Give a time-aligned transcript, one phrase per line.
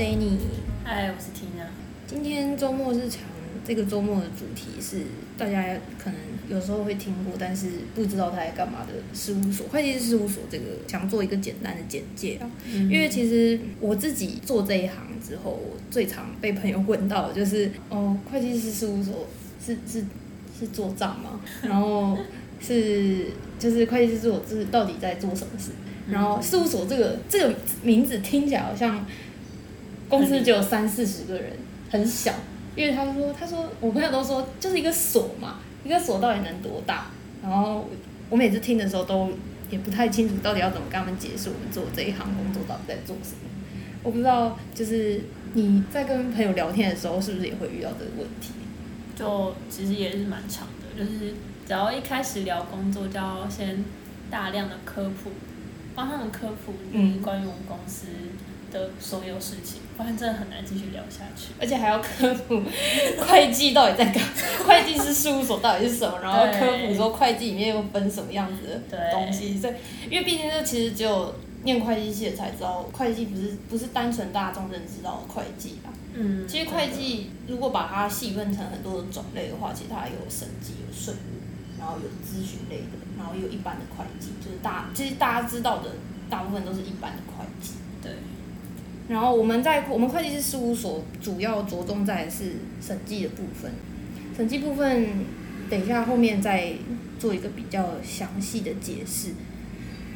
[0.00, 0.38] Jenny，
[0.82, 1.66] 嗨，我是 Tina。
[2.06, 3.20] 今天周末日常
[3.66, 5.02] 这个周末的主题是
[5.36, 5.62] 大家
[6.02, 6.18] 可能
[6.48, 10.42] 有时候会听过，但是不知道他在干嘛的事务所，会计师事务所。
[10.50, 19.26] 这个想做一个简单的简介啊，因为其实我自己做这一行之后，我最常被朋友问到的就是，哦，会计师事务所
[19.62, 20.02] 是是
[20.58, 21.38] 是做账吗？
[21.60, 22.16] 然后
[22.58, 23.26] 是
[23.58, 25.72] 就是会计师事务所是到底在做什么事？
[26.10, 29.04] 然后事务所这个这个名字听起来好像
[30.10, 31.52] 公司只有三四十个人，
[31.90, 32.34] 很小。
[32.76, 37.06] 因为他说，他说我朋友都说就是一个锁嘛，一个锁到底能多大？
[37.42, 37.88] 然后
[38.28, 39.30] 我每次听的时候都
[39.70, 43.50] 也不太清楚到底要怎么跟他们解释我们做这一行工作到底在做什么。
[44.02, 45.20] 我不知道，就是
[45.54, 48.52] 你在跟朋友聊天的时候，是不是也会遇到这个问题？
[49.16, 51.34] 就其实也是蛮长的，就是
[51.66, 53.84] 只要一开始聊工作，就要先
[54.30, 55.30] 大量的科普，
[55.94, 58.06] 帮他们科普嗯关于我们公司
[58.72, 61.52] 的所有事情，真的很难继续聊下去。
[61.60, 62.62] 而且还要科普
[63.26, 64.22] 会计到底在干，
[64.66, 69.58] 会计师事务所到底是什么，然后科普说会计里面又分什么样子的东西。
[69.58, 69.74] 所以，
[70.10, 75.92] 因为毕竟这其实只有念会计系的才知道，会计不是不是单纯大众认知到的会计啊。
[76.12, 81.38] 嗯，其实会计如果把它细分成很多的种类的话，其实它有审计、有税务，
[81.78, 85.92] 然后有咨询类的，然后有一般的会计，就是大其实大家知道的
[86.28, 87.74] 大部分都是一般的会计。
[88.02, 88.12] 对，
[89.10, 93.72] 然后我们在我们会计师事务所主要着重在是审计的部分，
[94.36, 95.08] 审计部分
[95.68, 96.74] 等一下后面再
[97.18, 99.30] 做一个比较详细的解释。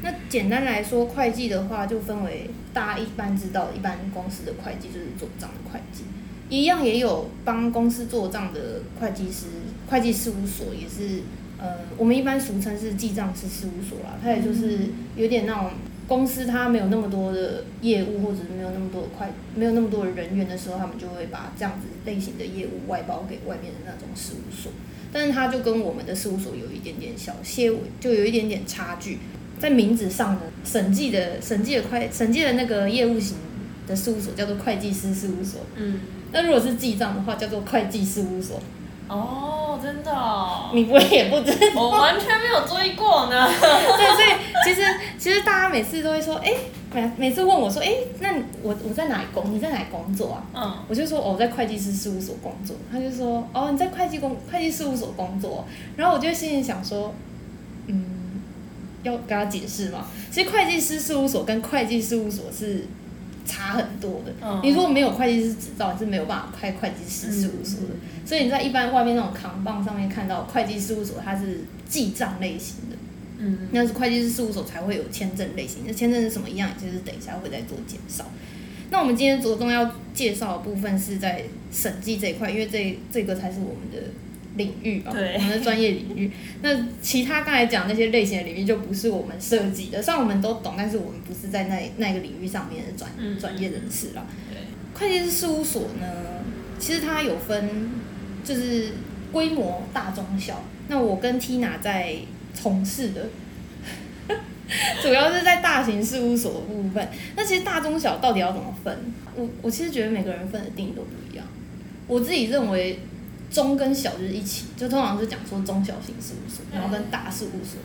[0.03, 6.05] 那简单来说，会计的话就分为大家一般知道一般公司的会计就是做账的会计，
[6.49, 9.47] 一样也有帮公司做账的会计师
[9.89, 11.23] 会计事务所，也是
[11.59, 15.71] 呃我们一般俗称是记账师事务所啦，它也就是有点那种
[16.07, 24.71] 公司它没有那么多的业务，或者是没有那么多的快没有那么多的人员的时候，他们就会把这样子类型的业务外包给外面的那种事务所。
[25.13, 29.19] 但是它就跟我们的事务所有一点点小些，就有一点点差距。
[29.59, 33.37] 在名字上呢，审计的审计的会审计的那个业务型
[33.87, 36.01] 的事务所叫做会计师事务所，嗯，
[36.33, 38.61] 那如果是记账的话，叫做会计事务所。
[39.09, 41.83] 哦，真的、哦，你不会也不知道？
[41.83, 43.47] 我完全没有追过呢。
[43.51, 44.29] 对，所以
[44.65, 44.83] 其实
[45.19, 46.51] 其实大家每次都会说，哎、
[46.93, 49.53] 每每次问我说，哎、那你我我在哪里工？
[49.53, 50.45] 你在哪里工作啊？
[50.55, 52.75] 嗯，我就说哦，我在会计师事务所工作。
[52.91, 55.67] 他就说哦，你在会计工会计事务所工作。
[55.97, 57.13] 然后我就心里想说，
[57.89, 58.41] 嗯，
[59.03, 60.07] 要跟他解释嘛？
[60.31, 62.87] 其实会计师事务所跟会计事务所是
[63.45, 64.33] 差很多的。
[64.43, 67.95] 嗯你如果没有会计师执照，你是没有办法开会计师事务所的。
[68.25, 72.97] 所以你在一般外面那种扛棒上面看到会计事务所，它是记账类型的。
[73.39, 78.25] 嗯，那是会计师事务所才会有签证类型，那签证是什么样，就是等一下会再做介绍。
[78.91, 84.09] 那我们今天着重要介绍的部分是在审计这一块，因为这这个才是我们的
[84.57, 86.31] 领域啊，我们的专业领域。
[86.63, 94.25] 那其他刚才讲那些类型的领域就不是我们涉及的，虽然我们都懂，但是我们不是在那那个领域上面的专嗯专业人士啦。
[94.51, 94.59] 对，
[94.99, 96.07] 会计师事务所呢，
[96.79, 97.91] 其实它有分，
[98.45, 98.91] 就是
[99.33, 100.63] 规模大中小。
[100.89, 102.17] 那我跟 Tina 在
[102.53, 103.27] 从事的，
[105.03, 107.09] 主要是在大型事务所的部分。
[107.35, 108.97] 那其实大中小到底要怎么分？
[109.35, 111.45] 我我其实觉得每个人分的定义都不一样。
[112.07, 112.99] 我自己认为
[113.55, 117.79] 中跟小就是一起，就通常是讲说中小型事务所，然后跟大事务所。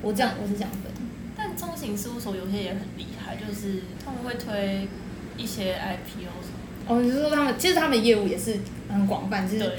[0.00, 0.90] 我这样我是这样分。
[1.36, 4.88] 但中型事务所有些也很厉害，就是他们会推
[5.36, 9.58] 一些 IPO 什么哦，你是说他们其实他们业务也是很广泛，就。
[9.58, 9.72] 是，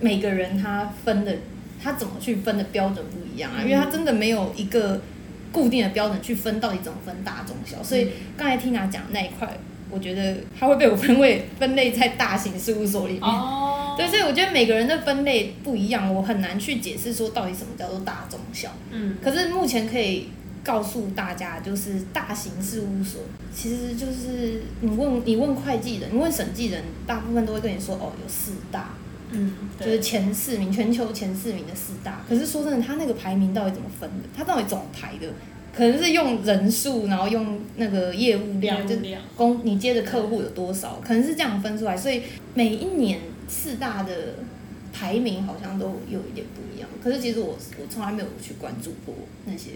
[0.00, 1.36] 每个人他分的，
[1.82, 5.00] 他怎么去分的标准不一样啊，嗯因为他真的没有一个
[5.50, 9.58] 固定的标准去分到底怎么分大中小，所以刚才 Tina 讲那一块，
[9.90, 13.22] 我觉得它会被我分为分类在大型事务所里面。
[13.22, 18.70] 哦，对，所以我觉得每个人的分类不一样，我很难去解释说到底什么叫做大中小。
[18.90, 20.28] 嗯，可是目前可以
[20.62, 23.22] 告诉大家，就是大型事务所，
[23.54, 28.90] 其实就是你问你问会计人，你问审计人，大部分都会跟你说哦，有四大，
[29.30, 32.22] 嗯，就是，前四名，全球前四名的四大。
[32.28, 34.28] 可是说真的，他那个排名到底怎么分的？
[34.36, 35.32] 他到底怎么排的？
[35.76, 38.96] 可能是用人数，然后用那个业务量，就
[39.36, 41.96] 公你接的客户有多少，可能是这样分出来。
[41.96, 42.22] 所以
[42.54, 44.34] 每一年四大的
[44.92, 46.88] 排名好像都有一点不一样。
[47.02, 49.14] 可是其实我我从来没有去关注过
[49.46, 49.70] 那些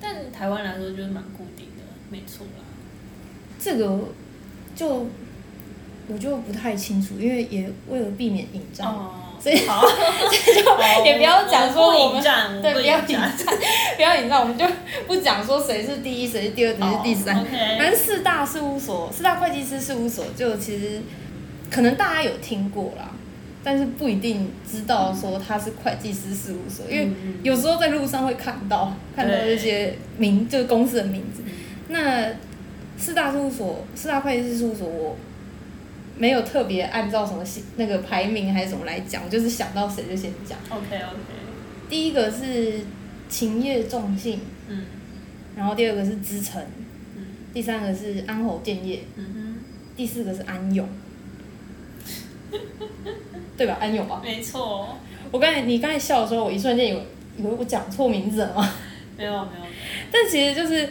[0.00, 2.64] 但台湾来说就是蛮固定的，没错啦。
[3.58, 4.08] 这个
[4.74, 5.06] 就
[6.08, 9.82] 我就不太清楚，因为也为了避免引战，哦，所以好，
[11.04, 13.32] 也不要讲说我们战，对，不要引战，
[13.96, 14.66] 不要引战，我们就
[15.06, 17.44] 不讲说谁是第一，谁是第二，谁是第三。
[17.78, 21.00] 反正四大事务所、四大会计师事务所，就其实
[21.70, 23.12] 可能大家有听过啦，
[23.64, 27.08] 但是不一定知道说他是会计师事务所，因为
[27.42, 31.42] 有时候在路上会看到看到这些名，就是公司的名字。
[31.88, 32.26] 那
[32.98, 35.16] 四大事务所、四大会计师事务所，我
[36.20, 40.58] 没有特别按照什么系那个排名还是什么来讲，我就是想到谁就先讲。
[40.68, 41.16] OK OK，
[41.88, 42.80] 第一个是
[43.30, 44.38] 勤业重信，
[44.68, 44.84] 嗯
[45.56, 46.62] 然后第二个是知诚，
[47.16, 47.24] 嗯
[47.54, 49.56] 第三个是安侯建业，嗯
[49.96, 50.86] 第四个是安永，
[53.56, 53.78] 对吧？
[53.80, 54.20] 安永吧，。
[54.22, 54.98] 没错，
[55.30, 57.02] 我刚才你刚才笑的时候，我一瞬间以为
[57.38, 58.70] 以为我讲错名字了吗？
[59.16, 59.66] 没有没有，没有
[60.12, 60.86] 但其实就是，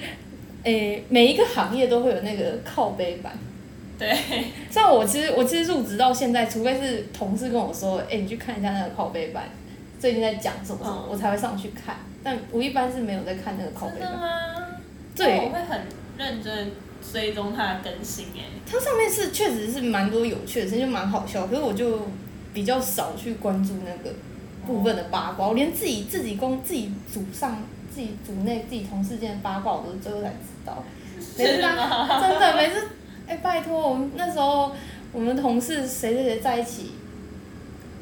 [0.63, 3.37] 诶、每一个行业都会有那个靠背板。
[3.99, 9.43] 对，像我其实我其实入职到现在，除非是同事跟我说，哎、你去看一下那个拷贝版，
[9.99, 11.97] 最近在讲什么什么，嗯我才会上去看。
[12.23, 14.17] 但我一般是没有在看那个靠背真的。
[14.17, 14.29] 吗？
[15.15, 15.81] 对我会很
[16.17, 16.71] 认真
[17.11, 18.43] 追踪它的更新哎。
[18.65, 21.45] 它上面是确实是蛮多有趣的事情，就蛮好笑。
[21.47, 22.07] 可是我就
[22.53, 24.15] 比较少去关注那个
[24.65, 27.61] 部分的八卦，我连自己自己公自己组上
[27.93, 30.35] 自己组内自己同事间的八卦，我都最后才知
[30.65, 30.81] 道。
[31.37, 32.21] 每次是他吗？
[32.21, 32.87] 真的每次，
[33.29, 34.71] 哎、拜托，我们那时候
[35.13, 36.91] 我们同事谁谁谁在一起，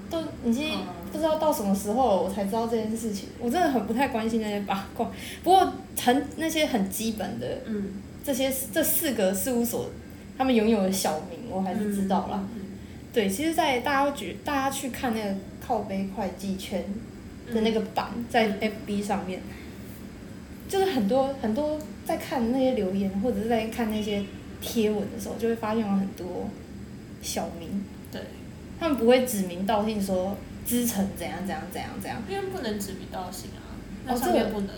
[0.09, 3.27] 都已经嗯不知道到什么时候了，我才知道这件事情。
[3.39, 5.11] 我真的很不太关心那些八卦，
[5.43, 7.91] 不过很那些很基本的嗯，
[8.23, 9.89] 这些这四个事务所，
[10.37, 12.47] 他们拥有的小名，我还是知道了。
[12.55, 12.61] 嗯。
[13.13, 15.35] 对，其实，在大家举大家去看那个
[15.65, 16.83] 靠背会计圈
[17.51, 19.41] 的那个版，在 FB 上面，
[20.69, 24.23] 就是很多很多在看那些留言或者是在看那些
[24.61, 26.49] 贴文的时候，就会发现有很多
[27.21, 28.21] 小名，对，
[28.79, 32.21] 他们不会指名道姓说资诚怎样怎样怎样怎样。
[32.29, 33.75] 因为不能指名道姓啊，
[34.05, 34.69] 那上面不能。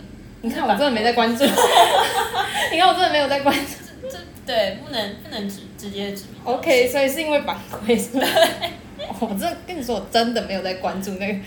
[0.42, 1.44] 你看我真的没在关注，
[2.72, 3.72] 你看我真的没有在关注。
[4.08, 6.40] 这对不能不能直直接指名。
[6.44, 8.26] OK，所以是因为版规是吧？
[9.20, 11.38] 我真的跟你说，我真的没有在关注那个。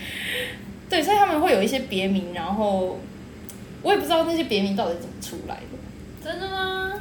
[0.88, 3.00] 对，所以他们会有一些别名，然后
[3.82, 6.92] 我也不知道那些别名到底怎么出来的，真的吗？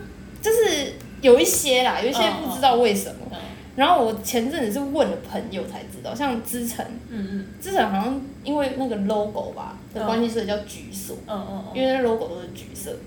[0.41, 3.15] 就是有一些啦，有一些嗯不知道为什么。
[3.31, 3.37] 嗯
[3.75, 12.97] 然后我前阵子是问了朋友才知道，像资诚，嗯嗯资诚好像因为那个 logo 吧的关系，所以叫橘所，嗯嗯嗯，因为那 logo 都是橘色的。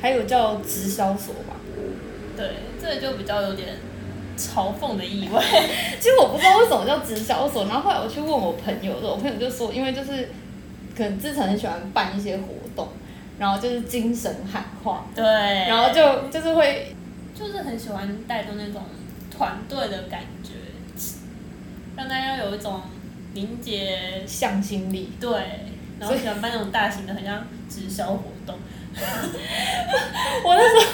[0.00, 1.56] 还有叫直销所吧，
[2.34, 3.68] 对，这个就比较有点
[4.38, 5.38] 嘲讽的意味。
[6.00, 10.30] 其实我不知道为什么叫直销所，然后后来我去问我朋友的时候，我朋友就说，因为就是
[10.96, 12.44] 可能资诚很喜欢办一些活
[12.74, 12.88] 动，
[13.38, 16.94] 然后就是精神喊话，对，然后就就是会
[17.34, 18.82] 就是很喜欢带动那种
[19.30, 20.50] 团队的感觉，
[21.96, 22.80] 让大家有一种
[23.34, 25.10] 凝结，向心力。
[25.20, 25.30] 对，
[25.98, 28.56] 然后喜欢办那种大型的，很像直销活动。
[30.44, 30.86] 我那时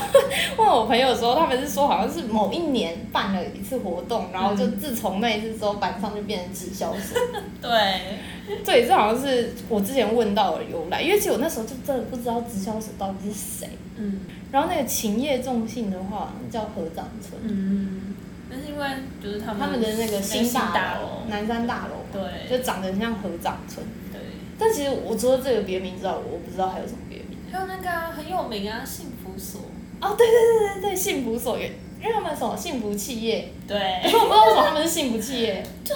[0.56, 7.20] 候问我朋友的时候，他们是说好像是某一年办了一次活动，然后就自从那一次之后，板上就变成直销所。
[7.60, 8.18] 对，
[8.64, 13.68] 这也是好像是我之前问到的由来，因为其实我那时候就真的不知道直销所到底是谁。
[13.96, 14.20] 嗯
[14.50, 18.16] 然后那个勤业众信的话叫合掌村，嗯，
[18.50, 18.84] 但是因为
[19.22, 23.86] 就是他们他们的那个新大大楼、南山大楼，对就长得很像合掌村。
[24.12, 24.20] 对，
[24.58, 27.19] 但其实我除了这个别名之外，我不知道还有什么别名。
[27.50, 29.62] 还有那个啊很有名啊，幸福所。
[30.00, 35.62] 哦，对对对对对，幸福所也，因为他们什么幸福企业，可对，是我不知道为什么他们是幸福企业。
[35.84, 35.94] 就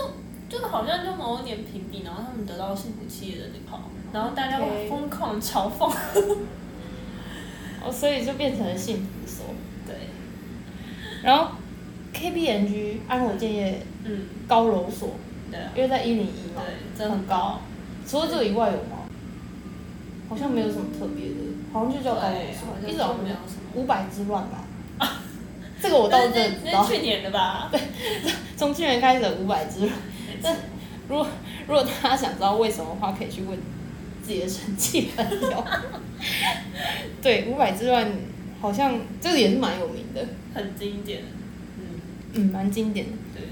[0.48, 5.90] 就好像就某一年评比，然后他们得到幸福企业的那号，然后大家疯狂嘲讽。
[7.82, 9.46] 哦，所以就变成了幸福所。
[9.86, 9.94] 对，
[11.22, 11.52] 然后
[12.12, 15.10] K B N G 安火建业嗯，高楼所，
[15.50, 17.60] 对啊，因为在一零一嘛，对，真的很高。
[18.06, 18.93] 除了这个以外有吗？
[20.34, 21.34] 好像没有什么特别的，
[21.72, 23.60] 好像就叫高楼对，好，像一种就没有什么。
[23.76, 24.64] 五百之乱吧。
[25.80, 27.68] 这个我倒是真知道去年的吧？
[27.70, 27.80] 对
[28.56, 29.92] 从去年开始的五百之乱。
[30.42, 30.56] 但
[31.08, 31.26] 如果
[31.68, 33.56] 如果大家想知道为什么的话，可以去问
[34.22, 35.64] 自己的审计朋友。
[37.22, 38.10] 对，五百之乱
[38.60, 41.22] 好像这个也是蛮有名的，很经典。
[41.78, 42.00] 嗯，
[42.32, 43.12] 嗯，蛮经典的。
[43.34, 43.42] 对，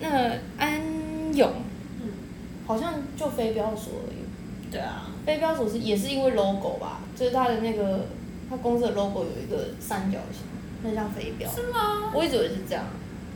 [0.00, 0.80] 那安
[1.34, 1.52] 永
[2.00, 2.08] 嗯，
[2.66, 8.06] 好像就飞镖所而已，对啊，飞镖所是也是因为 logo 吧，就是它的那个
[8.48, 10.42] 它公司的 logo 有一个三角形，
[10.82, 11.50] 那像飞镖。
[11.50, 12.12] 是吗？
[12.14, 12.84] 我一直以为是这样，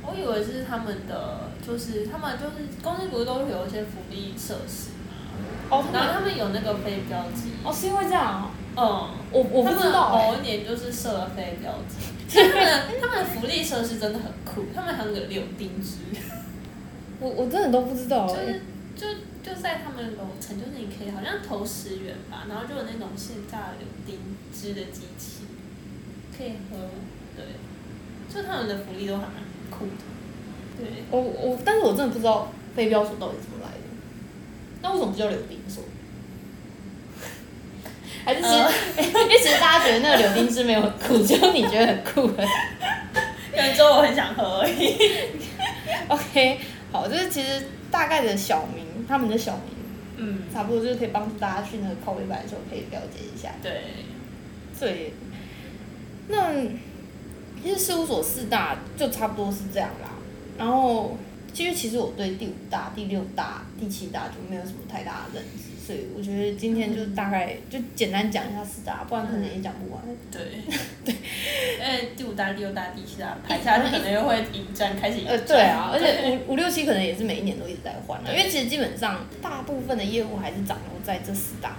[0.02, 5.14] 我以为是他们的，就是他们就是公司不是都有一些福利设施吗？
[5.70, 7.52] 哦，然后他们有那个飞镖机。
[7.64, 11.96] 哦是因为这样啊、嗯，我我不知道某一年就是设了飞镖机，
[12.28, 15.98] 他们的他们的福利设施真的很酷，他们还有个柳丁汁，
[17.20, 18.60] 我我真的都不知道哎、
[18.96, 24.18] 就是就就在他们楼层，就是你可以好像投十元吧，然后就有那种现榨柳丁
[24.50, 25.44] 汁的机器，
[26.36, 26.88] 可以喝，
[27.36, 27.44] 对，
[28.32, 29.34] 就他们的福利都还蛮
[29.70, 29.92] 酷的，
[30.78, 31.04] 对。
[31.10, 33.84] 我我，但是我真的不知道飞镖所到底怎么来的。
[34.80, 35.84] 那为什么不叫柳丁所？
[38.24, 42.48] 还是其实，因为其实大家觉得那个柳丁汁没有很酷，只有你觉得很酷而已。
[43.52, 44.96] 可能只有我很想喝而已。
[46.08, 46.58] OK，
[46.90, 49.64] 好，就是其实大概的小名，他们的小名
[50.16, 53.50] 嗯，差不多就是可以帮助大家去那个靠背版的时候可以了解一下。
[53.62, 53.82] 对，
[54.78, 55.12] 对，
[56.28, 56.62] 那
[57.62, 60.10] 其实事务所四大就差不多是这样啦。
[60.56, 61.16] 然后，
[61.52, 70.02] 其实其实我对第五大、第六大、第七大就没有什么太大的认知，所以我觉得今天就大概就简单讲一下四大，不然可能也讲不完。
[70.30, 70.40] 对，
[71.04, 81.76] 对，因为第五大、第六大、第七大排下去，可能又会引战，开始引呃，对啊，而且五五六七可能也是每一年都一直在换啊，因为其实基本上大部分的业务还是掌握在这四大的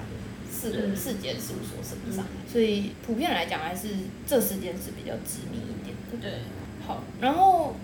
[0.52, 0.96] 四个嗯。
[0.96, 3.88] 四间事务所身上，所以普遍来讲还是
[4.28, 6.18] 这四间是比较知名一点的。
[6.22, 6.40] 对，
[6.86, 7.76] 好，然后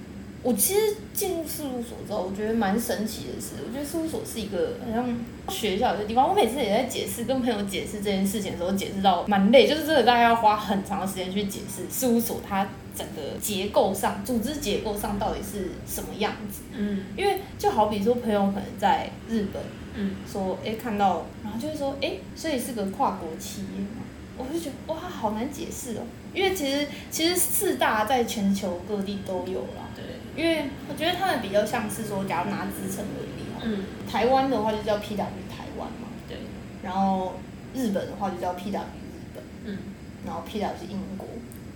[0.44, 5.16] 我其实进入事务所之后，我觉得蛮神奇的是，我觉得事务所是一个好像
[5.50, 6.28] 学校的地方。
[6.28, 16.62] 我每次也在解释，跟朋友解释这件事情的时候，解释到蛮累，就是真的大概要花很长的时间去解释事务所它整个结构上、组织结构上到底是什么样子。
[16.76, 19.62] 嗯因为就好比说，朋友可能在日本
[19.94, 24.02] 嗯说，哎，看到，然后就会说，哎，所以是个跨国企业嘛。
[24.42, 26.02] 我就觉得哇，好难解释哦，
[26.34, 29.90] 因为其实其实四大在全球各地都有啦。
[29.96, 30.04] 对，
[30.36, 33.84] 因为我觉得他们比较像是说，假如拿资称为例哈，嗯。
[34.10, 35.18] 台湾的话就叫 PW
[35.50, 36.38] 台湾嘛，对，
[36.84, 37.36] 然后
[37.74, 39.78] 日本的话就叫 PW 日本，嗯。
[40.26, 41.28] 然后 PW 是英国。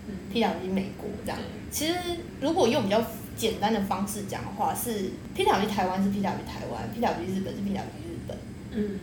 [0.07, 1.39] 嗯，PW 是美国这样。
[1.71, 1.95] 其实
[2.39, 3.01] 如果用比较
[3.35, 8.37] 简单的方式讲的话，是 PW 台湾是 PW 台湾，PW 日本是 PW 日本，
[8.71, 8.99] 嗯。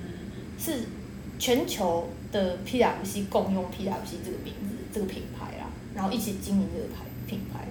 [0.56, 0.84] 是
[1.40, 7.68] 全球的 PWC 共用 PWC 这个名字这个品牌啦，然后一起经营这个牌品牌。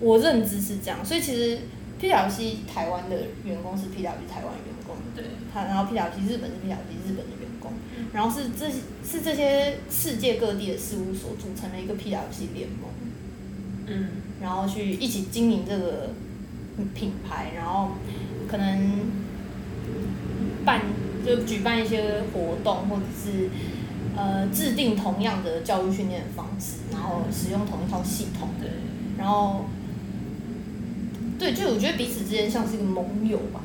[0.00, 1.60] 我认知是这样，所以其实
[2.00, 12.90] PWC 台湾的员工是 PW 台湾员工，对，他然后 PWC 日本是 PWC 日本的员工嗯，然后是这是这些世界各地的事务所组成了一个 PWC 联盟，
[13.86, 14.08] 嗯
[14.40, 16.10] 然后去一起经营这个
[16.94, 17.90] 品牌，然后
[18.48, 19.12] 可能
[20.64, 20.80] 办
[21.24, 23.48] 就举办一些活动，或者是
[24.16, 28.70] 呃制定同样的教育训练的方式，然后使用同一套系统，对，
[29.18, 29.66] 然后
[31.38, 33.60] 对，就我觉得彼此之间像是一个盟友吧。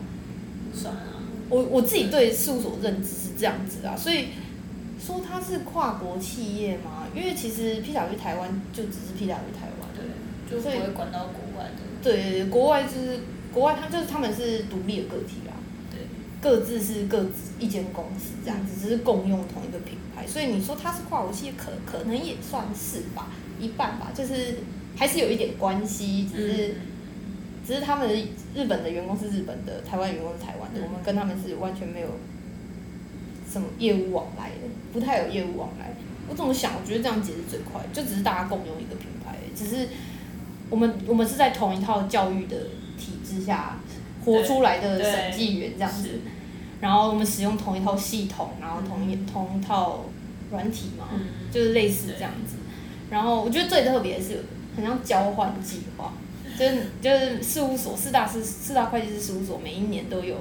[0.73, 4.27] 算啊，我我自己对事务所认知是这样子啊，所以
[4.99, 15.66] 说它是跨国企业嘛，因为其实 PW 台湾就只是 PW 台湾，对，就不会管到国外的，对，国外就是国外，他就是他们是独立的个体啦，对，
[16.41, 23.27] 各自是各自一间公司这样子，只是共用同一个品牌，所以你说它是跨国企业，可可能也算是吧，
[23.59, 24.59] 一半吧，就是
[24.95, 26.75] 还是有一点关系，只是、嗯
[27.67, 28.15] 只是他们的
[28.55, 32.07] 日本的员工是日本的，台湾员工是台湾的，嗯我们跟他们是完全没有
[33.51, 35.91] 什么业务往来的，不太有业务往来。
[36.29, 36.71] 我怎么想？
[36.79, 39.89] 我觉得这样解释最快，就只是大家共用一个品牌只是
[40.69, 42.55] 我们我们是在同一套教育的
[42.97, 43.77] 体制下
[44.27, 46.19] 活出来的审计员这样子，
[46.81, 50.05] 然后我们使用同一套系统，然后同一同一套
[50.51, 52.57] 软体嘛，嗯就是类似这样子。
[53.09, 54.43] 然后我觉得最特别的是
[54.75, 56.13] 很像交换计划，
[56.59, 60.35] 就是就是事务所四大四四大会计师事务所每一年都有，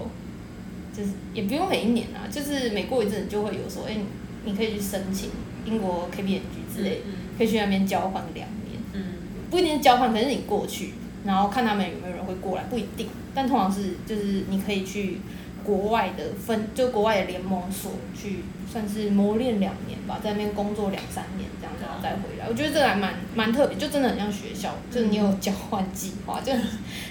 [0.96, 5.30] 就是也不用每一年啊，就是每过一阵就会有说，哎、你你可以去申请
[5.64, 9.02] 英国 KPMG 之类，嗯可以去那边交换两年，嗯。
[9.48, 10.94] 不一定是交换，可是你过去，
[11.26, 15.20] 然后看他们有没有人会过来，不一定，但通常是就是你可以去
[15.64, 22.46] 国外的分，就国外的联盟所去，算是磨练两年吧，在那边工作两三年这样，然后再回来。
[22.48, 26.62] 我觉得这个还蛮蛮特别，就真的很像学校，就是你有交换计划，就很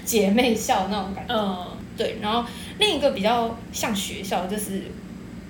[0.06, 1.36] 姐妹校那种感觉。
[1.36, 1.68] 嗯
[1.98, 2.44] 对，然后
[2.78, 4.92] 另一个比较像学校，就是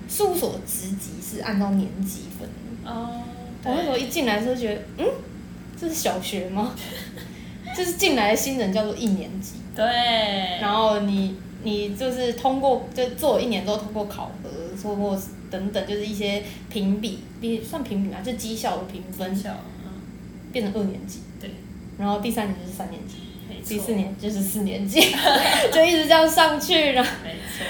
[0.08, 2.88] 事务所的职级是按照年级分的。
[2.88, 3.20] 哦，
[3.64, 5.06] 我那时候一进来的时候觉得，嗯，
[5.76, 6.72] 这是小学吗？
[7.76, 9.84] 就是进来的新人叫做一年级，对，
[10.60, 14.48] 然后你你就是通过就做一年之后通过考核，
[14.80, 19.50] 通过等等，就是一些评比，比算评比嘛，就绩效的评分，小，
[19.84, 19.92] 嗯，
[20.52, 21.50] 变成二年级，对，
[21.98, 23.16] 然后第三年就是三年级，
[23.66, 25.00] 第四年就是四年级，
[25.72, 27.64] 就一直这样上去，然后没错，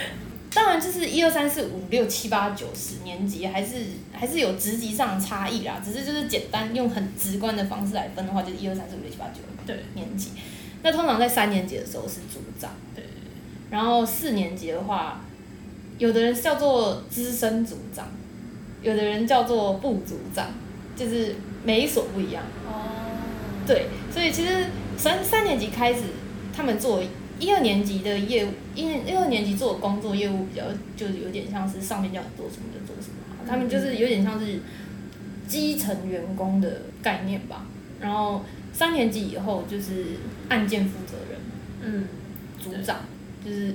[0.55, 3.75] 当然就是一二三四五六七八九十年级，还是
[4.13, 5.83] 还是有职级上的差异啦。
[5.85, 10.31] 只是就是简单用很直观的方式来分的话，就是一二三四五六七八九对年级。
[10.83, 13.03] 那通常在三年级的时候是组长，对，
[13.71, 15.21] 然后四年级的话，
[15.99, 18.07] 有的人叫做资深组长，
[18.83, 20.51] 有的人叫做部组长，
[20.95, 22.45] 就是每一所不一样。
[22.67, 22.87] 哦，
[23.67, 26.03] 对，所以其实三三年级开始，
[26.55, 27.03] 他们做
[27.41, 30.63] 一二年级的业务，一一二年级做的工作业务比较，
[30.97, 34.61] 就是有点像是上面叫你做什么就做什么，他们就是有点像是
[35.49, 37.67] 基层员工的概念吧。
[37.99, 38.45] 然后
[38.77, 40.05] 三年级以后就是
[40.51, 41.41] 案件负责人，
[41.81, 42.05] 嗯，
[42.63, 42.99] 组长，
[43.43, 43.75] 就是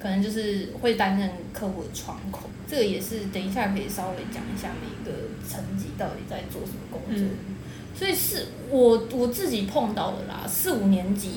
[0.00, 7.26] 可能就是会担任客户的窗口，这个也是等一下可以稍微讲一下每一个层级到底在做什么工作。
[7.26, 7.56] 嗯
[7.94, 11.30] 所以是我我自己碰到的啦，四五年级、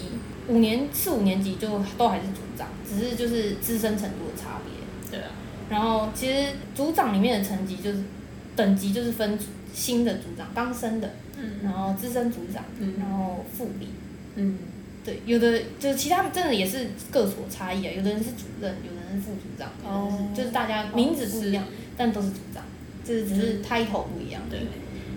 [0.47, 4.71] 五年四五年级就都还是组长，只是就是资深程度的差别。
[5.09, 5.31] 对啊，
[5.71, 8.03] 然后其实组长里面的层级就是
[8.55, 11.59] 等级就是分组新的组长刚升的，嗯。
[11.63, 12.95] 然后资深组长，嗯。
[12.99, 13.87] 然后副理。
[14.35, 14.57] 嗯，
[15.03, 21.65] 对，有的就是其他真的也是各所差异啊，有的人是主任，有的人是副组长，有的是、哦就是大家名字不一样，
[21.97, 22.63] 但都是组长，
[23.03, 24.41] 就是只是 title 不一样。
[24.49, 24.61] 对。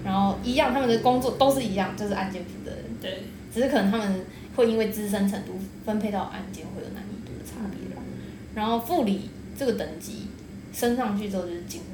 [0.05, 3.23] 然后一样，他们的工作都是一样，就是案件负责人，对，
[3.55, 7.97] 只是可能他们会因为资深程度分配到案件会有难易度的差别。
[7.97, 8.03] 啦。
[8.55, 10.27] 然后副理这个等级
[10.73, 11.81] 升上去之后就是经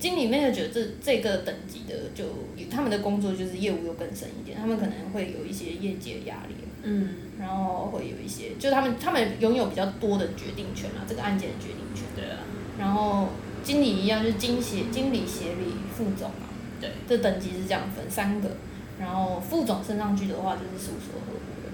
[0.00, 2.24] 经理 manager 这这个等级的就
[2.68, 6.54] 他们的工作就是业务又更深一点，他们可能会有一些业绩的压力。
[6.82, 12.04] 嗯，然后会有一些，就他们他们拥有比较多的决定权啊，这个案件的决定权。
[12.16, 12.38] 对啊，
[12.78, 13.28] 然后
[13.62, 16.48] 经理一样，就是经协、经理、协理、副总啊，
[16.80, 18.52] 对，这等级是这样分三个。
[18.98, 21.72] 然后副总升上去的话，就是事务所合伙人。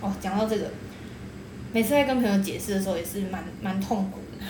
[0.00, 0.66] 哦，讲到这个，
[1.72, 4.44] 每次在跟朋友解释的时候也是蛮蛮痛苦的。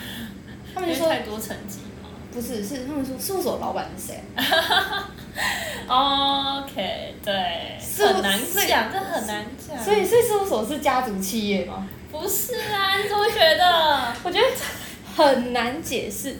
[0.73, 1.92] 他们就说太多层级嘛。
[2.33, 4.23] 不是，是他们说事务所老板是谁
[5.87, 9.83] ？OK，对，是很难讲，这很难讲。
[9.83, 11.87] 所以，所以事务所是家族企业吗？
[12.11, 14.13] 不是啊，你怎么觉得？
[14.23, 14.47] 我觉得
[15.15, 16.35] 很难解释，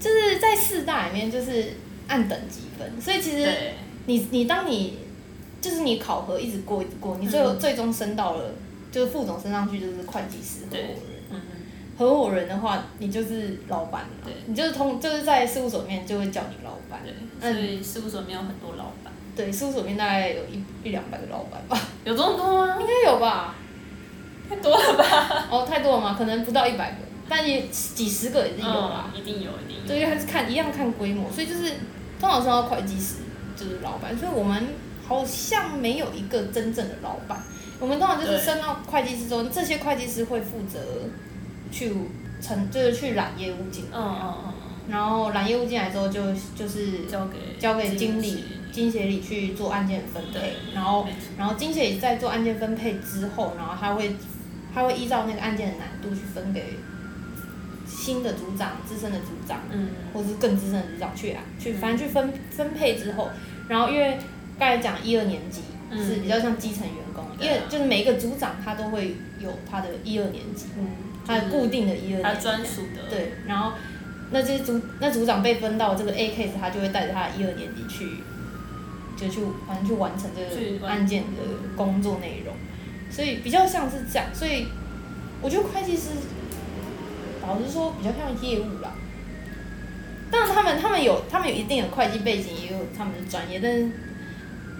[0.00, 1.74] 就是在四大里面就是
[2.08, 3.50] 按等级分，所以其实，
[4.06, 4.98] 你你当你
[5.60, 8.52] 就是你考核一直过一直过，你最后、嗯最终升到了
[8.92, 10.96] 就是副总升上去就是会计师对
[11.96, 22.76] 合伙人的话你就是老板了对，你就是通就是在事务所里面就会叫你老板，对，嗯所以事务所里面有很多老板，对，事务所里面大概有一一两百个老板吧， 有这么多吗？
[22.80, 23.54] 应该有吧？
[24.48, 25.46] 太多了吧？
[25.50, 26.14] 哦，太多了吗？
[26.18, 29.10] 可能不到一百个，但也几十个也是有啦。
[29.14, 29.86] 嗯，一定有，一定有。
[29.86, 31.70] 对，因为还是看一样看规模，所以就是
[32.20, 33.16] 通常升到会计师
[33.56, 34.68] 就是老板，所以我们
[35.06, 37.40] 好像没有一个真正的老板。
[37.80, 40.78] 我们通常就是对升到会计师之后，这些会计师会负责
[41.74, 41.92] 去
[42.40, 44.52] 成，就是去揽业务进来，嗯嗯嗯。
[44.88, 48.30] 然后揽业务进来之后就就是嗯，交给交给经理。
[48.30, 51.06] 理，经协理去做案件分配，然后
[51.38, 54.14] 然后经协理在做案件分配之后，然后他会
[54.72, 56.78] 他会依照那个案件的难度去分给
[57.86, 59.60] 新的组长、资深的组长。
[59.70, 63.30] 嗯，或是更资深的组长去啊，去反正去分分配之后，
[63.68, 64.18] 然后因为
[64.58, 66.04] 刚才讲一二年级嗯。
[66.04, 70.86] 是比较像基层员工，因为就是每一个组长他都会有他的一二年级，嗯，
[71.26, 73.72] 他的固定的一二他年级，专属的，，对，然后
[74.30, 78.18] 那这些组那组长被分到这个 A case，他就会带着他一二年级去，
[79.16, 81.40] 就去反正去完成这个案件的
[81.76, 82.54] 工作内容，
[83.10, 84.66] 所以比较像是这样，所以
[85.40, 86.10] 我觉得会计师
[87.42, 88.92] 老实说比较像业务啦。
[90.30, 93.90] 当然，他们他们有他们有一定的会计背景，也有他们的专业，但是，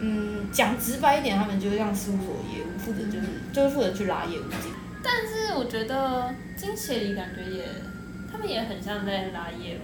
[0.01, 4.73] 嗯，讲直白一点，他们就像事务所业务，负责就是就是负责去拉业务进。
[5.05, 7.69] 但是我觉得金协理感觉也，
[8.33, 9.81] 他们也很像在拉业务。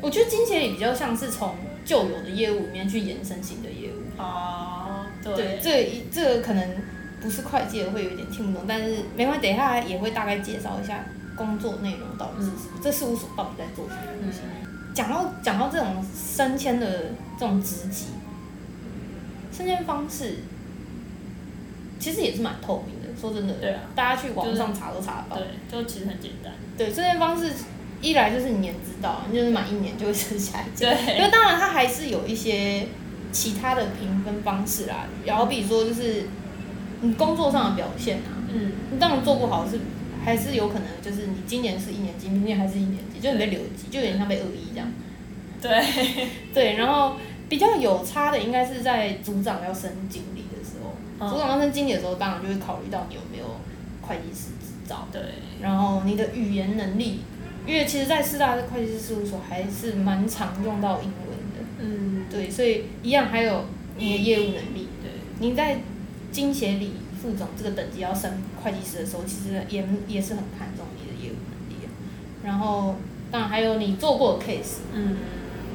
[0.00, 4.20] 我觉得金协理比较像是从旧有的业务里面去延伸新的业务。
[4.20, 6.68] 哦，对，对，这个一这个可能
[7.20, 11.04] 不是会计的会有一点听不懂，但是没关系，等一下也会大概介绍一下
[11.36, 14.40] 工作内容到底是什么，这事务所到底在做什么东西。
[14.94, 18.06] 讲到讲到这种升迁的这种职级，
[19.52, 20.36] 升迁方式
[21.98, 23.03] 其实也是蛮透明的。
[23.20, 25.36] 说真的，对啊大家去网上查都查得到。
[25.36, 26.52] 对，就其实很简单。
[26.76, 27.52] 对，升迁方式
[28.00, 30.84] 一来就是你年知道，你就是满一年就会升下一级。
[30.84, 32.86] 因对，为当然它还是有一些
[33.32, 36.24] 其他的评分方式啦，然后比如说就是
[37.00, 39.78] 你工作上的表现啊，嗯，你当然做不好是
[40.24, 44.88] 还是有可能就是你今年是一年级，明年还是一年级，就你被留级，就有点像被恶意这样。
[45.60, 47.16] 对，对，然后
[47.48, 50.43] 比较有差的应该是在组长要升经理
[51.20, 51.28] 嗯。
[51.30, 53.60] 组长要升经理的时候，当然就会考虑到你有没有
[54.02, 55.20] 会计师执照，对，
[55.60, 57.20] 然后你的语言能力，
[57.66, 61.64] 因为其实，在四大的会计师事务所还是蛮常用到英文的。
[61.78, 63.64] 嗯，对，所以一样还有
[63.96, 64.88] 你的业务能力。
[65.02, 65.80] 对，你在
[66.30, 68.30] 经协理副总这个等级要升
[68.62, 71.88] 会计师的时候，其实也也是很看重你的业务能力。
[72.44, 72.96] 然后
[73.30, 75.16] 当然还有你做过的 case，嗯。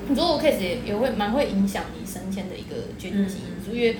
[0.08, 3.96] 你做过 case 也也会蛮会影响你升迁的一个决定性因素，因为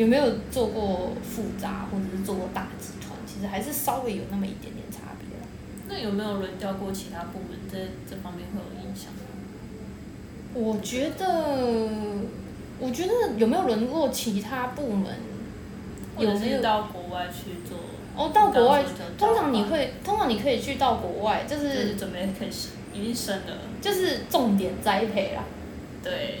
[0.00, 5.44] 有没有做过复杂或者是做过大集团，其实还是稍微有那么一点点差别啦。
[5.90, 7.58] 那有没有轮调过其他部门？
[7.70, 7.76] 这
[8.08, 9.20] 这方面会有影响吗？
[10.54, 11.26] 我觉得，
[12.78, 15.16] 我觉得有没有轮过其他部门？
[16.18, 17.76] 有没有到国外去做？
[18.16, 18.82] 哦，到国外
[19.18, 23.58] 通常你会，通常你可以去到国外，就就是是准备可以升，已经升了。
[23.82, 25.44] 就是重点栽培啦。
[26.02, 26.38] 对，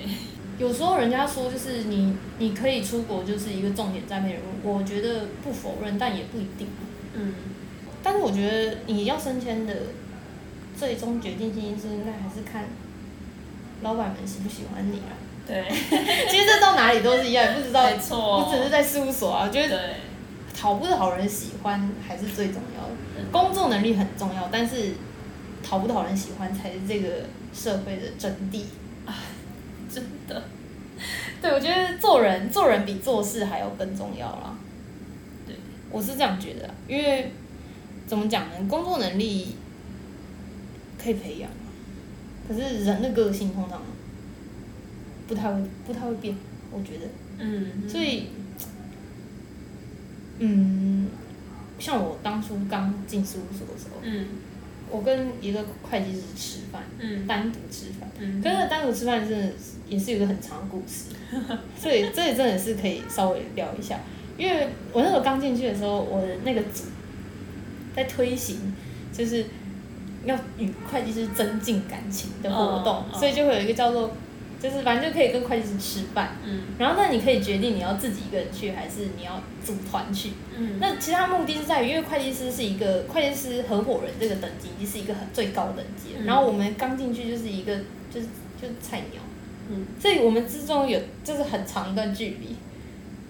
[0.60, 6.68] 有时候人家说就是你你可以出国就是一个重点栽培人物，我觉得不否认，但也不一定。
[7.14, 7.32] 嗯，
[8.02, 9.74] 但是我觉得你要升迁的
[10.76, 12.66] 最终决定性因素，应该还是看
[13.80, 15.16] 老板们喜不喜欢你啊。
[15.46, 15.64] 对，
[16.30, 18.44] 其实这到哪里都是一样，不知道没错。
[18.44, 19.94] 不只是在事务所啊，我觉得，
[20.54, 22.90] 讨不讨人喜欢还是最重要的。
[23.16, 24.92] 嗯工作能力很重要，但是
[25.62, 27.08] 讨不讨人喜欢才是这个
[27.54, 28.64] 社会的真谛。
[29.92, 30.42] 真的。
[31.40, 34.56] 对，我觉得做人做人比做事还要更重要啦。
[35.46, 35.56] 对，
[35.90, 37.32] 我是这样觉得啊，因为
[38.06, 38.54] 怎么讲呢？
[38.68, 39.56] 工作能力
[41.02, 41.56] 可以培养啊，
[42.46, 43.80] 可是人的个性通常
[45.26, 46.36] 不太会不太会变，
[46.70, 47.06] 我觉得。
[47.38, 47.88] 嗯。
[47.88, 48.26] 所以，
[50.40, 51.08] 嗯，
[51.78, 54.26] 像我当初刚进事务所的时候，嗯
[54.90, 58.08] 我跟一个会计师吃饭，嗯单独吃饭。
[58.18, 58.40] 嗯。
[58.42, 59.52] 跟那个单独吃饭真的是
[59.88, 61.14] 也是有一个很长的故事，
[61.78, 63.98] 所以这里真的是可以稍微聊一下。
[64.36, 66.84] 因为我那时候刚进去的时候，我的那个组
[67.94, 68.74] 在推行
[69.12, 69.44] 就是
[70.24, 74.10] 要与会计师增进感情的活动，所以就会有一个叫做，
[74.60, 80.32] 就是反正就可以跟会计师吃饭，嗯然后那你可以决定你要自己一个人去，还是你要组团去。
[80.56, 80.78] 嗯。
[80.78, 87.74] 那其他目的是在于，因为会计师是一个会计师合伙人这个等级已经是一个很最高等级，嗯然后我们刚进去就是一个
[88.12, 88.26] 就是
[88.60, 89.22] 就是菜鸟，
[89.70, 92.54] 嗯所以我们之中有就是很长一段距离，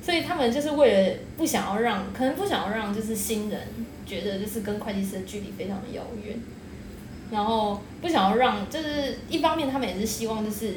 [0.03, 3.61] 所以他们就是为了不想要让，可能不想要让就是新人
[4.05, 6.37] 觉得就是跟会计师的距离非常的遥远，
[7.31, 10.75] 然后不想要让就是一方面他们也是希望就是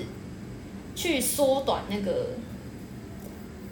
[0.95, 2.29] 去缩短那个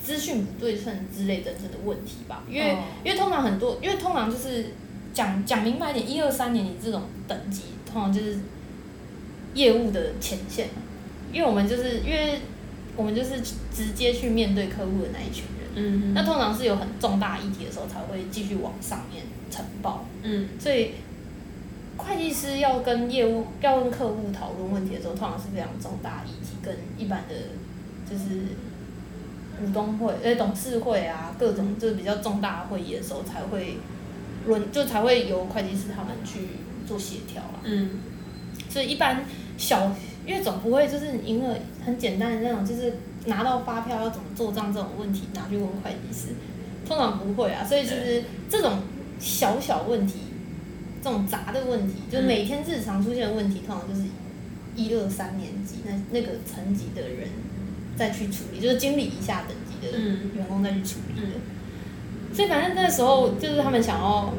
[0.03, 2.83] 资讯不对称之类等等的问题吧，因为、哦。
[3.03, 4.73] 因为通常很多，因为通常就是
[5.13, 8.39] 讲讲明白一点，一二三年级这种等级，通常就是
[9.53, 10.81] 业务的前线嘛，
[11.31, 12.39] 因为我们就是因为
[12.95, 13.41] 我们就是
[13.73, 16.13] 直接去面对客户的那一群人，嗯。
[16.13, 20.49] 那通常是有很重大议题的时候才会继续往上面呈报，嗯。
[20.59, 20.91] 所以
[21.97, 27.35] 会计师要跟业务要跟客户讨论问题的时候，通常是非常重大议题，跟一般的
[28.09, 28.41] 就是
[29.59, 33.77] 股东会、呃董事会啊，各种就是比较重大的会议的时候才会
[34.47, 36.47] 轮，就才会由会计师他们去
[36.87, 37.59] 做协调啦。
[37.63, 37.89] 嗯。
[38.69, 39.25] 所以一般
[39.57, 39.91] 小，
[40.25, 42.93] 因为总不会就是赢了很简单的那种，就是
[43.25, 46.27] 拿到发票要怎么做账这种问题拿去问会计师，
[46.87, 47.65] 通常不会啊。
[47.65, 48.79] 所以就是这种
[49.19, 50.19] 小小问题，
[51.03, 54.07] 这种杂的问题，就是每天日常出现的问题，通常就是
[54.75, 57.29] 一二三年级那那个层级的人
[57.95, 61.27] 再去处理，就是经理以下等级的嗯员工再去处理的。
[62.33, 64.33] 所以反正那时候就是他们想要，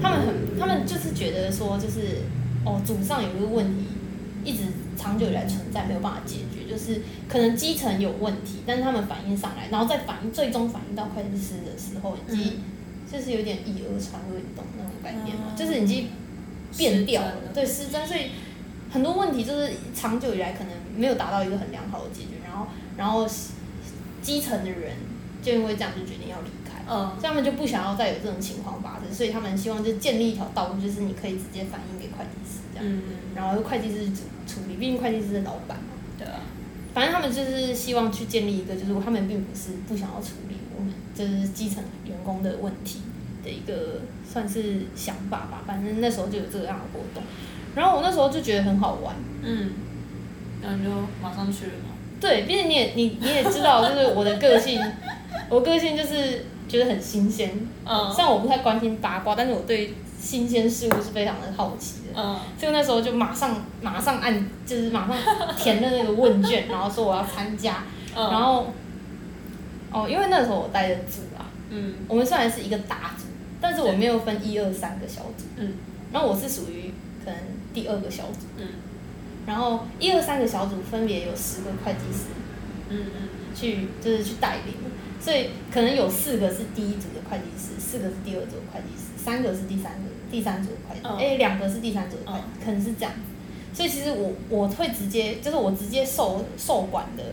[0.00, 2.22] 他们很，他们就是觉得说，就是
[2.64, 3.86] 哦，组上有一个问题，
[4.44, 4.64] 一直
[4.96, 12.60] 长久以来存在，没有办法解决，就是可能基层有问题，但是他们反映上来，然后再反映，最终反映到会计师的时候，已经、
[13.10, 15.52] 就是有点以讹传讹，你懂那种概念吗？
[15.52, 16.10] 哦就是已经
[16.76, 18.30] 变掉了对失真，所以
[18.92, 23.26] 很多问题就是长久以来可能没有达到一个很良好的解决，然后然后
[24.20, 24.96] 基层的人
[25.42, 26.72] 就因为这样就决定要离开。
[26.88, 33.02] 嗯所以他们就不想要再有这种情况发生，所以他们希望就建立一条道路，就是你可以直接反映给会计师这样，嗯，
[33.36, 35.94] 然后会计师处处理，毕竟会计师是老板嘛。
[36.18, 36.40] 对啊，
[36.92, 43.00] 反正他们就是希望去建立一个，就是他们并不是不想要处理我们就是基层员工的问题
[43.44, 45.62] 的一个算是想法吧。
[45.64, 47.22] 反正那时候就有这样的活动，
[47.74, 49.14] 然后我那时候就觉得很好玩。
[49.42, 49.70] 嗯，
[50.62, 50.90] 然后就
[51.22, 51.90] 马上去了嘛。
[52.20, 54.80] 对，毕竟你也你你也知道，就是我的个性，
[55.50, 57.50] 我个性就是觉得很新鲜，
[57.84, 58.12] 嗯。
[58.12, 62.22] 虽然我不太关心八卦，但是我对新鲜事物是非常的好奇的。
[62.22, 62.38] 嗯。
[62.56, 65.16] 所以那时候就马上马上按，就是马上
[65.56, 67.82] 填了那个问卷，然后说我要参加，
[68.14, 68.72] 嗯，然后
[69.90, 71.94] 哦，因为那时候我带的组啊，嗯。
[72.06, 73.24] 我们虽然是一个大组，
[73.60, 75.72] 但是我没有分一二三个小组，嗯。
[76.12, 76.92] 然后我是属于
[77.24, 77.36] 可能
[77.72, 78.66] 第二个小组，嗯。
[79.46, 82.26] 然后一二三个小组分别有十个会计师。
[82.90, 84.74] 嗯嗯去就是去带领，
[85.20, 93.12] 所以可能有四个是第一组的会计师，四个是第二组的会计师，三个是第三个第三组的会计，师哎、两个是第三组的会计，可能是这样。
[93.74, 97.24] 所以其实我我会直接就是我直接受受管的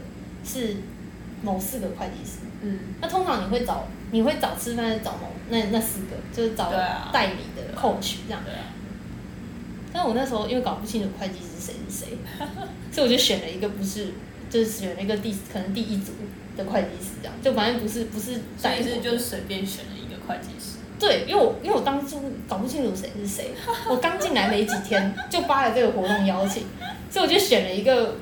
[0.44, 0.78] 是
[1.42, 2.40] 某四个会计师。
[2.62, 6.70] 嗯，那通常你会找你会找吃饭是找某那那四个，就是找
[7.14, 8.42] 代理的 coach 这样。
[8.46, 8.68] 对啊，
[9.94, 12.18] 但我那时候因为搞不清楚会计师谁是谁，
[12.92, 14.08] 所以我就选了一个不是，
[14.50, 16.12] 就是选了一个第可能第一组
[16.56, 20.78] 的会计师这样，就反正不是不是所代理以是就是随便选了一个会计师。
[21.00, 23.52] 对，因为我因为我当初搞不清楚谁是谁，
[23.90, 26.64] 我刚进来没几天 就发了这个活动邀请，
[27.10, 28.16] 所以我就选了一个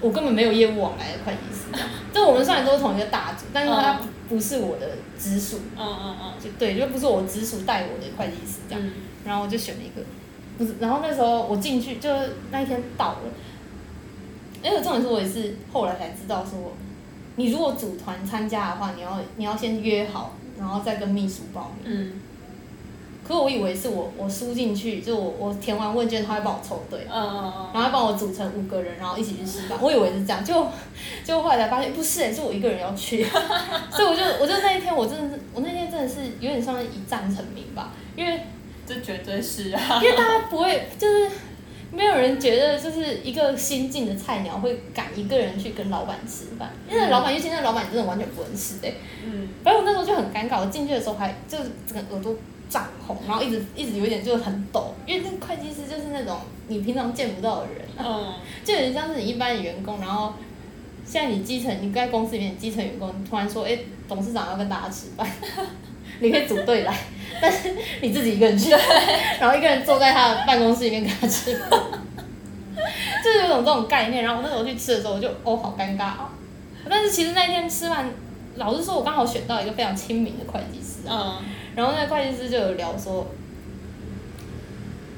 [0.00, 1.88] 我根本没有业务往来的会计师这样。
[2.12, 8.84] 就我们虽然都是同一个大组，但是他嗯不是我的直属，嗯嗯嗯就对，就不是我直属带我的会计师这样。
[8.84, 8.92] 嗯
[9.24, 10.04] 然后我就选了一个，
[10.58, 13.18] 不是，然后那时候我进去就是那一天到了，
[14.62, 16.72] 因为重点是我也是后来才知道说，
[17.36, 21.84] 你如果组团参加的话，你要你要先约好，然后再跟秘书报名。
[21.84, 22.20] 嗯。
[23.26, 29.78] 可我以为是我我输进去，就我我填完问卷，他会帮我凑对，然后帮我组成五个人，然后一起去吃饭。
[29.80, 30.66] 我以为是这样，就
[31.24, 33.24] 就后来才发现不是、欸，是我一个人要去，
[33.90, 38.42] 所以我就我就那一天我真的是我那天真的是有点像是一战成名吧，因为
[38.86, 40.00] 这绝对是啊。
[40.02, 41.30] 因为大家不会就是。
[41.92, 48.88] 没有人觉得就是一个新进的菜鸟会敢一个人去跟老板吃饭，因为老板，尤其那老板真的完全不认识的、
[49.24, 52.34] 嗯反正我那时候就很尴尬，我进去的时候还就是整个耳朵
[52.68, 60.32] 涨红，然后一直一直有点就是很抖，因为那个会计师就是那种你平常见不到的人，嗯就有点像是你一般的员工，然后
[61.04, 65.24] 现在你基层你在公司里面基层员工突然说，哎、董事长要跟大家吃饭，
[66.20, 66.96] 你可以组队来，
[67.40, 68.70] 但是你自己一个人去，
[69.40, 71.80] 然后一个人坐在他的办公室里面跟他吃饭，
[73.24, 74.22] 就是有种这种概念。
[74.22, 76.30] 然后我那时候去吃的时候，我就哦好尴尬啊，
[76.88, 78.10] 但是其实那天吃饭，
[78.56, 81.40] 老实说，我刚好选到一个非常亲民的会计师啊。
[81.40, 83.26] 嗯然后那个会计师就有聊说，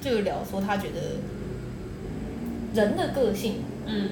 [0.01, 1.21] 就有聊说他觉得
[2.73, 4.09] 人的个性，嗯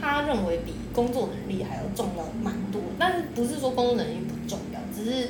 [0.00, 2.80] 他认为比工作能力还要重要蛮多。
[2.98, 5.28] 但是不是说工作能力不重要，只是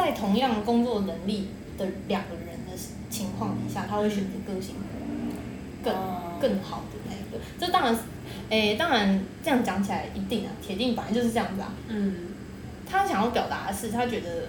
[0.00, 2.76] 在同样工作能力的两个人的
[3.10, 4.76] 情况底下，他会选择个性
[5.84, 7.44] 更哦更好的那一个。
[7.58, 8.00] 这当然是，
[8.48, 11.72] 诶，当然这样讲起来一定啊，铁定本来就是这样子啊。
[11.88, 12.28] 嗯
[12.88, 14.48] 他想要表达的是，他觉得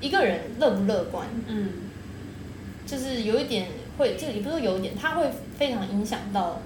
[0.00, 1.68] 一个人乐不乐观，嗯
[2.86, 6.60] 就是有一点会，就也不是说有一点，他会非常影响到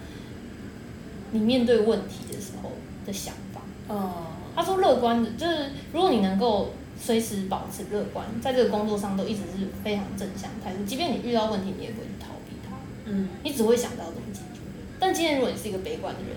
[1.33, 2.73] 你面对问题的时候
[3.05, 3.63] 的想法。
[3.89, 14.61] 哦他说乐观的，就是如果你能够随时保持乐观，在这个工作上都一直是非常正向态度，即便你遇到问题，你也不会去逃避它，嗯你只会想到怎么解决。
[14.99, 16.31] 但今天如果你是一个悲观的人，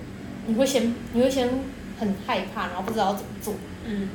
[0.45, 1.49] 你会先你会先
[1.99, 4.09] 很害怕，然后不知道怎么做，嗯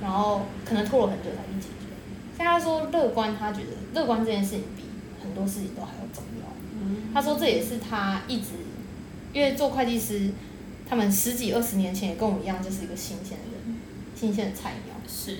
[0.00, 2.38] 然后可能拖了很久才去解决。
[2.38, 4.84] 像他说乐观，他觉得乐观这件事情比
[5.22, 6.46] 很多事情都还要重要。
[6.80, 8.52] 嗯他说这也是他一直，
[9.32, 10.30] 因为做会计师，
[10.88, 13.76] 他们十几二十年前也跟我一样，就是一个新鲜的人，
[14.14, 14.92] 新鲜的菜鸟。
[15.14, 15.36] 是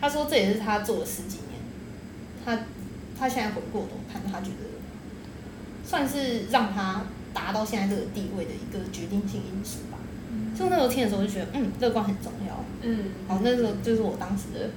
[0.00, 1.60] 他说这也是他做了十几年，
[2.44, 2.58] 他
[3.18, 4.68] 他现在回过头看，他觉得
[5.84, 7.02] 算是让他
[7.34, 9.98] 达到现在这个地位的一个决定性因素吧。
[10.56, 12.64] 就那时候听的时候，就觉得嗯，乐观很重要。
[12.82, 14.70] 嗯好，那时候就是我当时的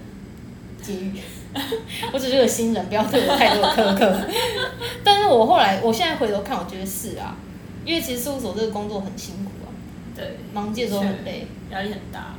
[0.81, 1.19] 机遇。
[2.13, 4.27] 我只是个新人，不要对我太多的苛刻。
[5.03, 7.35] 但是我后来，我现在回头看，我觉得是啊，
[7.83, 9.69] 因为其实事务所这个工作很辛苦啊，
[10.15, 11.47] 对，忙季的时候很累。
[11.71, 12.35] 压力很大。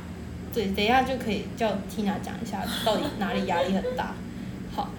[0.53, 4.13] 对，等一下就可以叫 Tina 讲一下 到底哪里压力很大。
[4.75, 4.89] 好，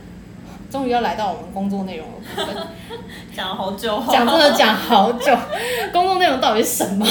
[0.71, 2.67] 终于要来到我们工作内容的部分，
[3.35, 4.05] 讲了好久哦。
[4.11, 5.37] 讲真的讲好久，
[5.93, 7.07] 工作内容到底是什么？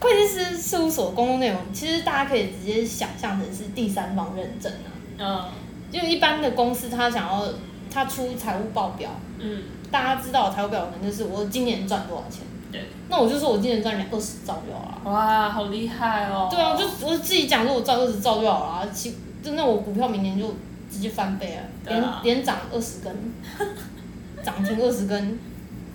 [0.00, 4.90] 会计师事务所工作内容，其实大家可以直接想象成是第三方认证啊。
[5.18, 5.44] 嗯
[5.92, 7.46] 就一般的公司，他想要
[7.88, 12.40] 他出财务报表，嗯大家知道财务表可能就是我今年赚多少钱，
[12.74, 12.84] 对。
[13.08, 15.10] 那我就说我今年赚两二十兆就好了。
[15.10, 16.48] 哇，好厉害哦。
[16.50, 20.48] 对啊，就我自己讲说我赚二十兆就好了，其真的我股票明年就
[20.90, 23.14] 直接翻倍了，连连涨二十根，
[24.42, 25.38] 涨停二十根，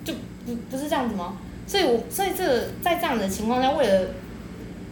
[0.05, 0.13] 就
[0.45, 1.37] 不不是这样子吗？
[1.67, 4.07] 所以我所以这个在这样的情况下，为了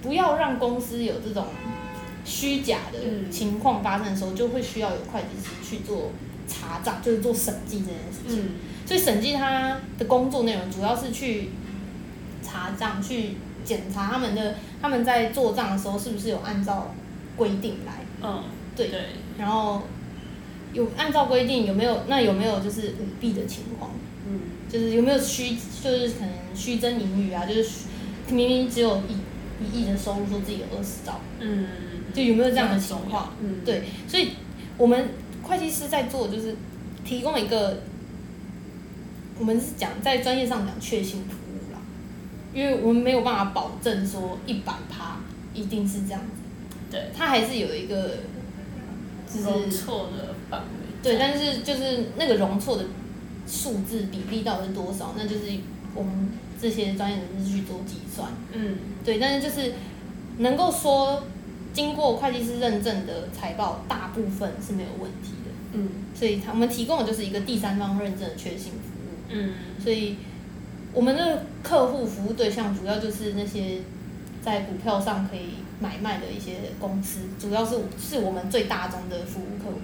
[0.02, 1.45] 不要让公司有这种
[2.26, 6.12] 虚假的嗯情况发生的时候，就会需要有会计师去做
[6.47, 8.45] 查账，就是做审计这件事情。
[8.45, 8.50] 嗯
[8.88, 11.50] 所以审计他的工作内容主要是去
[12.48, 13.32] 查账，去
[13.66, 16.96] 检查他们的他们在做账的时候是不是有按照
[17.36, 18.44] 规定来，嗯
[18.76, 19.02] 对，对。
[19.38, 19.84] 然后
[20.72, 23.92] 有按照规定有没有那有没有就是舞弊的情况，
[24.28, 24.40] 嗯。
[24.70, 27.86] 就是有没有虚就是可能虚增盈余啊，就是
[28.30, 31.68] 明明只有一一亿的收入，说自己有二十兆，嗯，
[32.14, 33.34] 就有没有这样的情况？
[33.42, 33.62] 嗯。
[33.64, 34.32] 对，所以
[34.78, 35.10] 我们
[35.44, 36.56] 会计师在做就是
[37.06, 37.84] 提供一个，
[39.40, 41.24] 我们是讲在专业上讲确信
[42.58, 45.17] 因为我们没有办法保证说一百趴
[45.54, 48.17] 一定是这样子，对，它还是有一个
[49.32, 50.67] 就是容错的范围。
[51.04, 52.86] 对，但是就是那个容错的
[53.46, 55.43] 数字比例到底是多少，那就是
[55.93, 58.32] 我们这些专业人士去做计算。
[58.54, 59.74] 嗯，对，但是就是
[60.39, 61.26] 能够说
[61.74, 65.52] 经过会计师认证的财报，大部分是没有问题的。
[65.74, 69.30] 嗯所以他我们提供的就是一个第三方认证的确信服务。
[69.30, 70.15] 嗯所以
[70.93, 73.82] 我们的客户服务对象主要就是那些
[74.41, 79.80] 在股票上可以买卖的一些公司，主要是是我们最大宗的服务客户。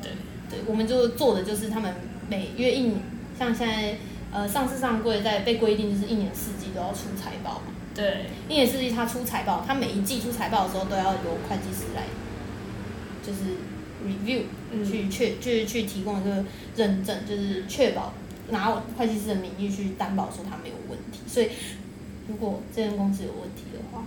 [0.00, 0.12] 对，
[0.48, 1.94] 对，我们就做的就是他们
[2.28, 3.00] 每月一年，
[3.38, 3.96] 像现在
[4.32, 12.02] 呃上市上柜在被规定就是一年四季都要出财报嘛，对，一年四季他出财报，他每一季出财报的时候都要由会计师来
[13.22, 13.56] 就是
[14.06, 14.84] review 嗯。
[14.84, 16.44] 去确就是去提供一个
[16.76, 18.14] 认证，就是确保
[18.50, 21.50] 拿会计师的名义去担保说他没有问题，所以
[22.28, 24.04] 如果这间公司有问题的话，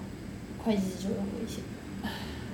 [0.64, 1.60] 会计师就很危险。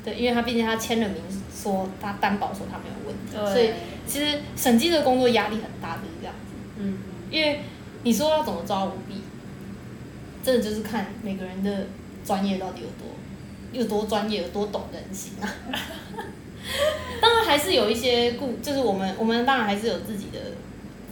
[0.04, 1.18] 对，因为他毕竟他签了名，
[1.52, 3.74] 说他担保说他没有问题，对所以
[4.08, 6.54] 其实审计的工作压力很大，就是这样子。
[6.78, 7.00] 嗯
[7.32, 7.62] 因为
[8.04, 9.16] 你说要怎么抓舞弊，
[10.44, 11.88] 真的就是看每个人的
[12.24, 13.08] 专业到底有多
[13.72, 15.50] 有多专业，有多懂人心啊。
[17.20, 20.40] 当然还是有一些顾，就是我们我们当然还是有自己的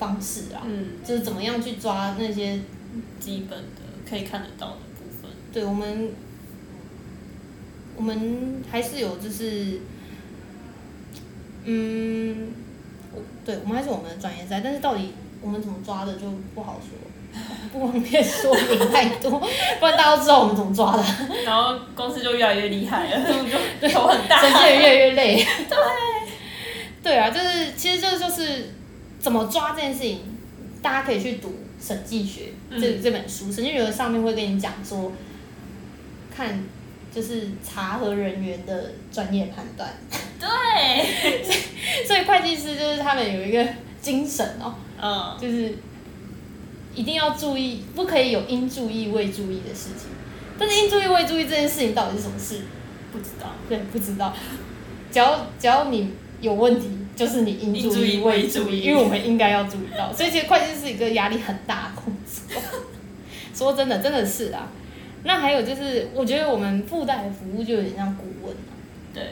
[0.03, 2.59] 方式啊，嗯，就是怎么样去抓那些
[3.21, 5.31] 基本的可以看得到的部分。
[5.53, 6.11] 对我们，
[7.95, 9.79] 我们还是有就是，
[11.63, 12.51] 嗯，
[13.13, 17.39] 我对我们还是我们的专业在，但是到底我们怎么抓的就不好说，
[17.71, 19.39] 不方便说明太多，
[19.79, 21.03] 不然大家都知道我们怎么抓的，
[21.45, 23.25] 然后公司就越来越厉害了，
[23.81, 24.41] 就头很大。
[24.43, 25.47] 审计也越来越累。
[25.69, 25.77] 对，
[27.03, 28.73] 对啊，就是其实这就是
[29.23, 30.19] 怎么抓这件事情，
[30.81, 31.47] 大家可以去读
[31.79, 35.13] 《审计学》这、嗯这本书，《审计学》上面会跟你讲说，
[36.35, 36.61] 看
[37.09, 39.89] 就是查核人员的专业判断，
[40.37, 40.47] 对，
[42.05, 43.65] 所以会计师就是他们有一个
[44.01, 45.73] 精神哦，嗯，就是
[46.93, 50.09] 一定要注意，不可以有应注意未注意的事情。
[50.59, 52.59] 但是应注意未注意这件事情到底是什么事？
[53.13, 53.53] 不知道。
[53.69, 54.33] 对，不知道。
[55.11, 60.11] 只要只要你有问题，就是你应注意应注意未注意，因为我们应该要注意到。
[60.13, 62.61] 所以其实会计是一个压力很大的工作。
[63.53, 64.67] 说真的，真的是啊。
[65.25, 68.73] 那还有就是，我觉得我们附带的服务就有点像顾问啊，
[69.13, 69.23] 对，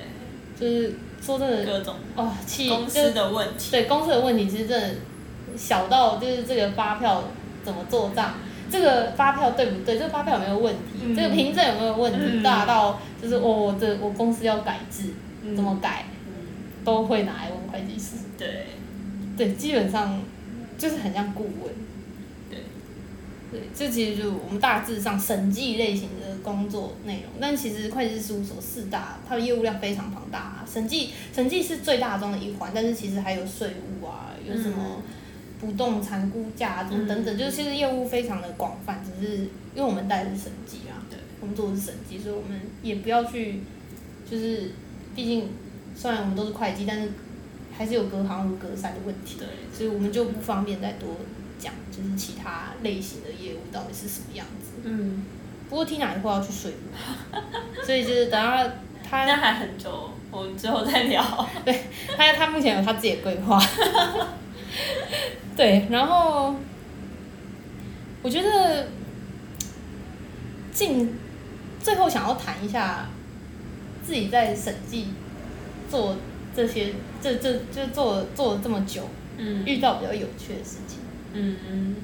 [0.57, 3.71] 就是说真的，各种哦，企公司的问题。
[3.71, 4.89] 对公司的问题，其实真的
[5.57, 7.23] 小到就是这个发票
[7.63, 8.35] 怎么做账，
[8.71, 11.15] 这个发票对不对，这个发票有没有问题，嗯。
[11.15, 12.43] 这个凭证有没有问题，嗯。
[12.43, 15.09] 大到就是哦，我这我公司要改制，
[15.43, 15.53] 嗯。
[15.55, 16.05] 怎么改，
[16.83, 18.17] 都会拿来问会计师。
[18.37, 18.65] 对
[19.37, 20.21] 对，基本上
[20.77, 21.73] 就是很像顾问。
[22.49, 22.59] 对，
[23.51, 27.31] 对，这其实就是我们大致上审计类型的工作内容。
[27.39, 30.65] 但其实会计师事务所四大，它的业务量非常庞大、啊。
[30.71, 35.01] 审计审计是最大宗的一环，但是其实还有税务啊，有什么
[35.59, 39.03] 不动产估价啊，等等，嗯就是其实业务非常的广泛。
[39.03, 39.37] 只是
[39.75, 43.61] 因为我们带的是审计啊，对，我们做的是审计，所以我们也不要去，
[44.29, 44.71] 就是
[45.15, 45.49] 毕竟
[46.01, 47.11] 虽然我们都是会计，但是
[47.77, 49.37] 还是有隔行如隔山的问题。
[49.37, 51.15] 对，所以我们就不方便再多
[51.59, 54.81] 讲，就是其他类型的业务到底是什么样子。
[54.83, 55.23] 嗯，
[55.69, 57.35] 不过 Tina 以后要去睡务，
[57.85, 58.67] 所以就是等下
[59.07, 61.23] 他那还很久，我们之后再聊。
[61.63, 61.83] 对
[62.17, 63.63] 他他目前有他自己的规划。
[65.55, 66.55] 对，然后
[68.23, 68.87] 我觉得
[70.71, 71.13] 进
[71.79, 73.07] 最后想要谈一下
[74.03, 75.09] 自己在审计
[75.91, 76.15] 做
[76.55, 79.03] 这些这这就做做了这么久，
[79.37, 79.63] 嗯。
[79.65, 80.99] 遇到比较有趣的事情。
[81.33, 81.95] 嗯嗯。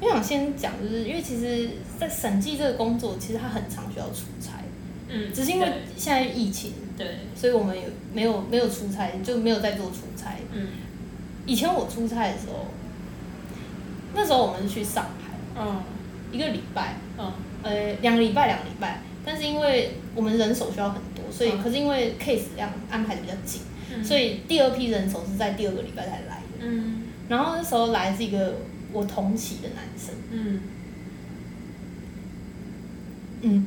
[0.00, 1.68] 我想先讲，就是因为其实，
[2.00, 4.58] 在审计这个工作，其实它很常需要出差，
[5.08, 10.36] 嗯，只是因为现在疫情，对，所以我们有没有没有出差，就没有在做出差。
[10.52, 10.68] 嗯。
[11.46, 12.66] 以前我出差的时候，
[14.14, 15.82] 那时候我们是去上海嗯。
[16.32, 17.32] 一个礼拜，嗯。
[17.62, 21.62] 呃，两个礼拜两个礼拜，但是因为我们人手需要很多，所以、嗯。
[21.62, 23.62] 可是因为 case 量安排的比较紧，
[23.92, 26.60] 嗯，所以第二批人手是在第二个礼拜才来的。
[26.60, 27.02] 嗯。
[27.28, 28.54] 然后那时候来是一个
[28.92, 30.60] 我同期的男生，嗯，
[33.40, 33.66] 嗯，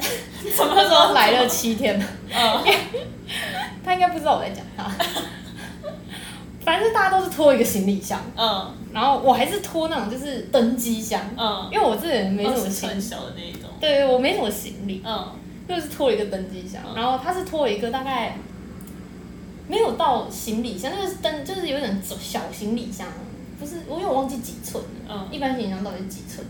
[0.00, 1.12] 什么时候？
[1.12, 2.00] 来了七天。
[2.30, 2.64] 嗯
[3.84, 4.90] 他应该不知道我在讲他。
[6.64, 13.65] 反正大家都是拖一个行李箱，嗯然后我还是拖那种就是登机箱，嗯，因为我这个人没什么20行寸小的那一种。
[13.80, 15.32] 对我没什么行李，嗯。
[15.68, 16.94] 就是拖了一个登机箱，嗯。
[16.94, 18.38] 然后他是拖了一个大概
[19.68, 23.08] 没有到行李箱，那个是登就是有点小行李箱，
[23.58, 26.46] 不是我有忘记几寸了，嗯，一般行李箱到底是几寸？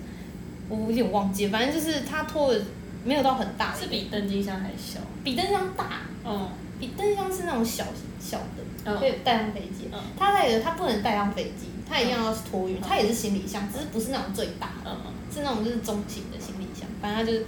[0.68, 2.60] 我有点忘记，反正就是他拖的
[3.04, 3.72] 没有到很大。
[3.72, 5.00] 的，是比登机箱还小。
[5.24, 6.48] 比登机箱大，嗯。
[6.78, 7.84] 比登机箱是那种小
[8.20, 8.98] 小的，嗯。
[8.98, 9.88] 可以带上飞机。
[9.92, 9.98] 嗯。
[10.18, 15.12] 它带的他不能带上飞机，他一样要是托运，他也是行李箱，只是不是那种最大的，嗯。
[15.32, 16.55] 是那种就是中型的行李。
[16.55, 16.55] 箱。
[17.00, 17.46] 反正它就是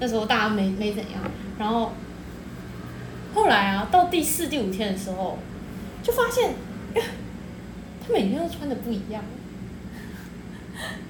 [0.00, 1.20] 那时候大家没没怎样，
[1.58, 1.92] 然后
[3.34, 5.38] 后来啊，到第四第五天的时候，
[6.02, 6.54] 就发现，
[6.94, 9.22] 他每天都穿的不一样。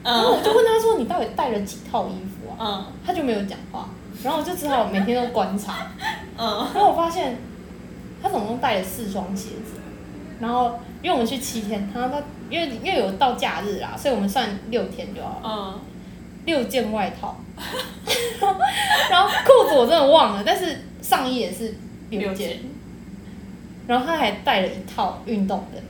[0.02, 2.56] 然后我嗯就问他说：“你到底带了几套衣服啊？”
[2.88, 3.90] 嗯他就没有讲话，
[4.22, 5.88] 然后我就只好每天都观察。
[6.38, 7.36] 嗯然后我发现
[8.22, 9.74] 他总共带了四双鞋子，
[10.40, 15.80] 然后因为我们去七天，他他因为因为有到假日啦，所以我们算六天就好了，嗯
[16.46, 17.36] 六件外套，
[19.10, 21.74] 然后裤子我真的忘了，但是上衣也是
[22.10, 22.60] 六件
[23.86, 25.82] 然后他还带了一套运动的。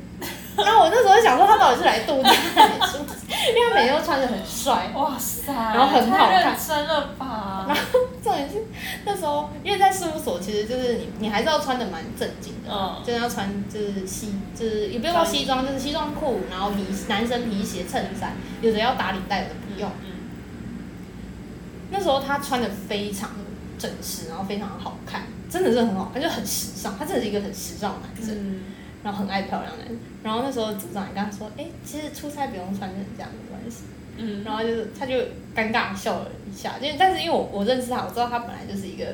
[0.56, 7.64] 然后我那时候想说，他到底是来度假还是出因为他每天都穿的很帅， 哇塞，然后很好看真了吧？
[7.68, 7.82] 然后
[8.20, 8.64] 重点是
[9.04, 19.88] 那时候，因为在事务所，其实就是你你还是要穿的蛮正经的，嗯就是要穿就是西就是也不用到西装，就是西装裤，然后皮男生皮鞋、衬衫，有的要打领带，有的不用。
[20.04, 20.07] 嗯
[21.90, 23.30] 那时候他穿的非常
[23.78, 26.96] 正式，然后非常好看，真的是很好看，就很时尚。
[26.98, 28.60] 他真的是一个很时尚的男生，嗯
[29.02, 29.98] 然后很爱漂亮的人。
[30.22, 33.84] 然后那时候组长也跟他说，哎、其实出差不用穿成这样没关系。
[34.20, 35.14] 嗯然后就是他就
[35.54, 39.06] 尴尬笑了一下，因为但是因为我我认识他，我知道他本来就是一个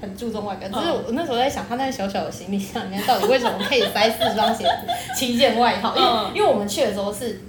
[0.00, 4.86] 很注重外表，只是我那时候在想，他那个小小的行李箱里面到底为什么可以塞四双鞋子、
[5.18, 5.96] 七件外套？
[5.96, 7.40] 因为、嗯因为我们去的时候是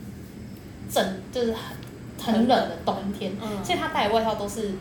[0.91, 1.77] 整就是很
[2.25, 3.63] 很冷的冬天，嗯。
[3.63, 4.71] 所以他带的外套都是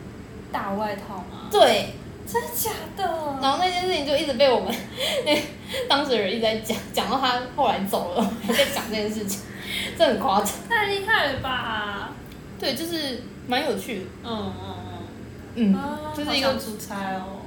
[0.51, 1.49] 大外套嘛？
[1.51, 1.89] 对，
[2.31, 3.03] 真的假的？
[3.41, 4.73] 然后那件事情就一直被我们
[5.25, 5.37] 那
[5.87, 9.41] 当时人一直在讲，讲到他后来走了，还在讲这件事情，
[9.97, 10.49] 这很夸张。
[10.69, 12.11] 太厉害了吧？
[12.59, 14.75] 对，就是蛮有趣的，嗯嗯
[15.55, 15.73] 嗯。
[15.73, 17.41] 嗯，，啊就是一个出差哦。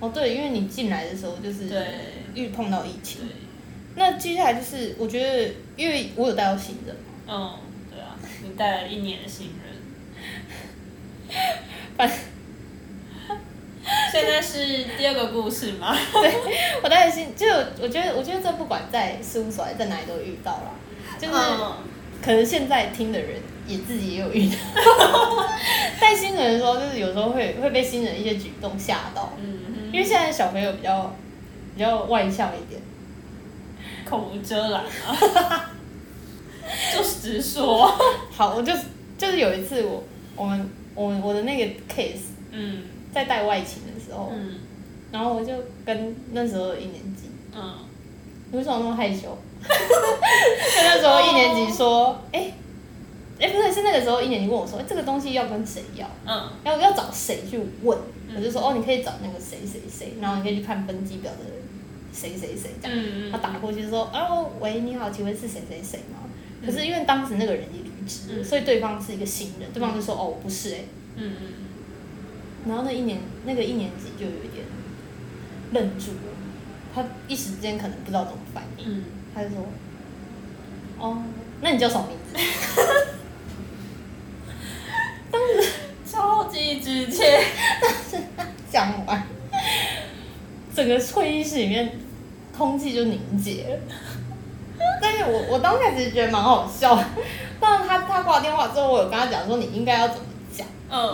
[0.00, 1.86] 哦，对，因为你进来的时候就是对。
[2.34, 3.28] 遇碰到疫情，对，
[3.94, 6.94] 那接下来就是我觉得，因为我有带到新人，
[7.26, 7.65] 嗯，对啊，你
[8.56, 9.76] 带了一年的新人。
[11.96, 12.08] 反
[14.12, 15.96] 现在是第二个故事吗？
[16.82, 17.46] 我带的新，就
[17.80, 20.70] 我觉得，我觉得这不管在事务所还是在哪里都遇到了，
[21.18, 21.74] 就是嗯。
[22.22, 24.56] 可能现在听的人也自己也有遇到，
[26.00, 31.14] 带新人的时候，就是有时候会会被新人一些举动吓到，嗯因为现在小朋友比较
[31.76, 32.80] 比较外向一点，
[34.04, 35.70] 口无遮拦啊，
[36.94, 37.86] 就直说。
[38.30, 38.72] 好，我就
[39.18, 40.02] 就是有一次我
[40.34, 44.54] 我们我们我的那个 case 嗯在带外勤的时候，嗯
[45.12, 45.52] 然后我就
[45.84, 47.30] 跟那时候一年级。
[47.54, 47.74] 嗯
[48.50, 49.22] 你为什么那么害羞？
[49.60, 49.66] 就
[50.84, 52.52] 那时候一年级说，哎、
[53.40, 56.06] 哎、不是，是那个时候一年级问我说，哎、这个东西要跟谁要？
[56.24, 57.98] 嗯要要找谁去问？
[58.28, 61.38] 嗯我就说，哦，你可以找那个谁谁谁，然后你可以去看分机表的
[62.12, 62.96] 谁谁谁这样。
[62.96, 66.18] 嗯他打过去说，哦，喂，你好，请问是谁谁谁吗？
[66.64, 70.78] 可是因为当时那个人已离职，嗯所以对方是一个新人，对方就说，哦，我不是哎、
[71.16, 71.46] 嗯嗯
[72.68, 74.64] 然后那一年那个一年级就有一点
[75.72, 76.32] 愣住了，
[76.94, 78.84] 他一时之间可能不知道怎么反应。
[78.86, 79.04] 嗯
[79.34, 79.58] 他就说
[80.98, 81.22] ：“哦，
[81.60, 82.34] 那你叫什么名字
[85.30, 85.70] 当时，
[86.10, 87.38] 超级直接。？”
[87.82, 88.26] 当时
[88.70, 89.22] 讲完，
[90.74, 91.98] 整个会议室里面
[92.56, 93.78] 空气就凝结了。
[95.00, 97.04] 但是我我当下其实觉得蛮好笑的，
[97.60, 100.22] 但是他他挂电话之后，我有跟他讲说你应该要怎么
[100.52, 100.66] 讲，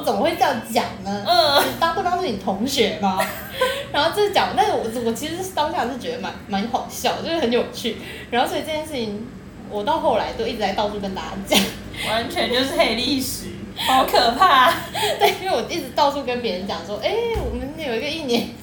[0.05, 1.25] 怎么会这样讲呢？
[1.27, 3.19] 嗯你当对方是你同学吗？
[3.93, 7.97] 然后就是讲，但是我我其实当下是觉得蛮蛮好笑，就是很有趣。
[8.31, 9.27] 然后所以这件事情，
[9.71, 11.61] 我到后来都一直在到处跟大家讲。
[12.09, 14.73] 完全就是黑历史，好可怕。
[15.21, 18.55] 对，因为我一直到处跟别人讲说，哎、我们有一个一年级，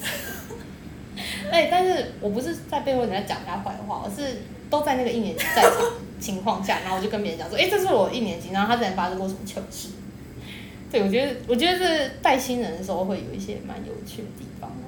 [1.50, 5.72] 哎，但是我不是在背后人家讲人家坏话，我是都在那个一年级在场
[6.20, 9.88] 情况下，然后我就跟别人讲说，哎、这是我一年级，然后他之前发生过什么糗事。
[10.90, 14.86] 对，我觉得，我觉得是带新人的时候会有一些蛮有趣的地方啊。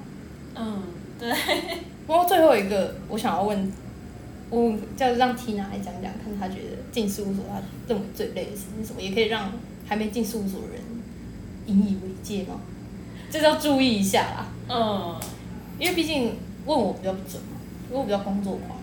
[0.55, 0.83] 嗯，
[1.19, 1.33] 对。
[2.07, 3.73] 不过最后一个，我想要问，
[4.51, 9.53] 我叫让 Tina 来讲讲，看她觉得进事务所她认为最累的事情是什么，也可以让
[9.87, 10.83] 还没进事务所的人
[11.67, 12.61] 引以为戒吗？
[13.31, 15.17] 这是要注意一下啦，嗯
[15.79, 17.59] 因为毕竟问我比较不准嘛，
[17.89, 18.79] 因为我比较工作狂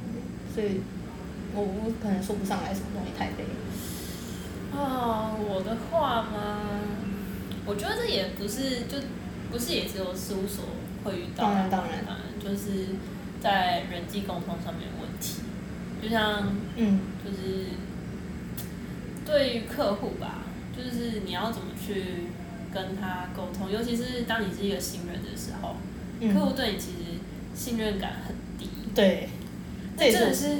[0.60, 0.82] 所以
[1.55, 3.45] 我我可能说不上来什么东西太累。
[4.76, 6.60] 啊，我的话嘛？
[7.66, 8.97] 我觉得这也不是就
[9.49, 10.66] 不是也只有事务所
[11.03, 11.99] 会遇到，当然当然。
[12.10, 12.88] 嗯，就是
[13.41, 15.41] 在人际沟通上面的问题，
[16.01, 16.99] 就像嗯。
[17.24, 17.68] 就是
[19.26, 20.43] 对于客户吧，
[20.76, 22.03] 就是你要怎么去
[22.74, 25.76] 跟他沟通，尤其是当你是一个新人的时候，
[26.20, 27.20] 嗯，客户对你其实
[27.53, 29.30] 信任感很低，对，
[30.00, 30.58] 那真的是，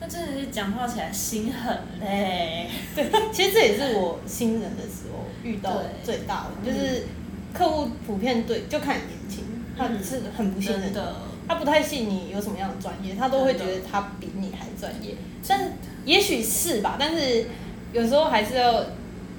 [0.00, 2.68] 那真的是讲话起来心很累。
[2.94, 7.04] 对， 其实这也是我新人的时候遇到最大的，就是
[7.52, 9.44] 客户普遍对就看你年轻，
[9.76, 15.14] 他嗯是很不信任的，他不太信你有什么样的专业，他都会觉得他比你还专业。
[15.46, 15.72] 但
[16.04, 17.46] 也许是吧，但是
[17.92, 18.84] 有时候还是要，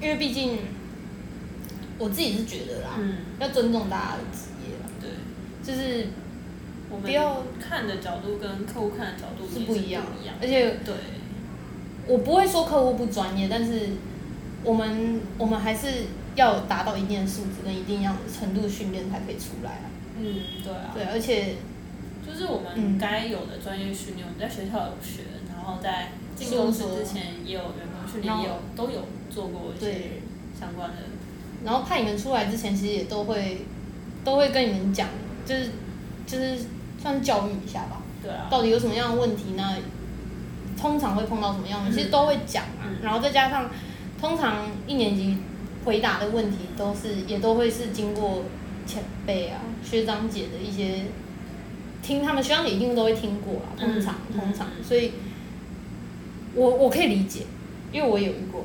[0.00, 0.58] 因为毕竟
[1.98, 5.10] 我自己是觉得啦，嗯，要尊重大家的职业啦，对，
[5.64, 6.08] 就是
[6.92, 10.04] 我们不要看的角度跟客户看的角度是不一样。
[10.40, 10.94] 而且对，
[12.06, 13.90] 我不会说客户不专业，但是
[14.62, 15.88] 我们我们还是
[16.36, 19.90] 要达到一定的素质跟一定样的程度训练才可以出来啊。
[20.18, 21.56] 嗯，对啊，对，而且
[22.26, 22.82] 就是我嗯。
[22.82, 30.20] 们该有的专业训练，我们在学校有学，然后在进公司之前也有员工训练，也有都有做过一些
[30.58, 30.96] 相关的，
[31.64, 33.62] 然后派你们出来之前，其实也都会
[34.24, 35.08] 都会跟你们讲，
[35.46, 35.70] 就是
[36.26, 36.58] 就是
[37.02, 39.76] 算教育一下吧，对啊，到底有什么样的问题呢？
[40.80, 41.92] 通常会碰到什么样的，嗯。
[41.92, 42.86] 其实都会讲啊。
[42.86, 42.96] 嗯。
[43.02, 43.68] 然后再加上，
[44.20, 45.36] 通常一年级
[45.84, 48.44] 回答的问题都是也都会是经过
[48.86, 51.06] 前辈啊、学长姐的一些
[52.02, 54.84] 听他们学长姐一定都会听过啦，通常、嗯通常，嗯。
[54.84, 55.12] 所以
[56.54, 57.42] 我我可以理解，
[57.92, 58.64] 因为我有遇过，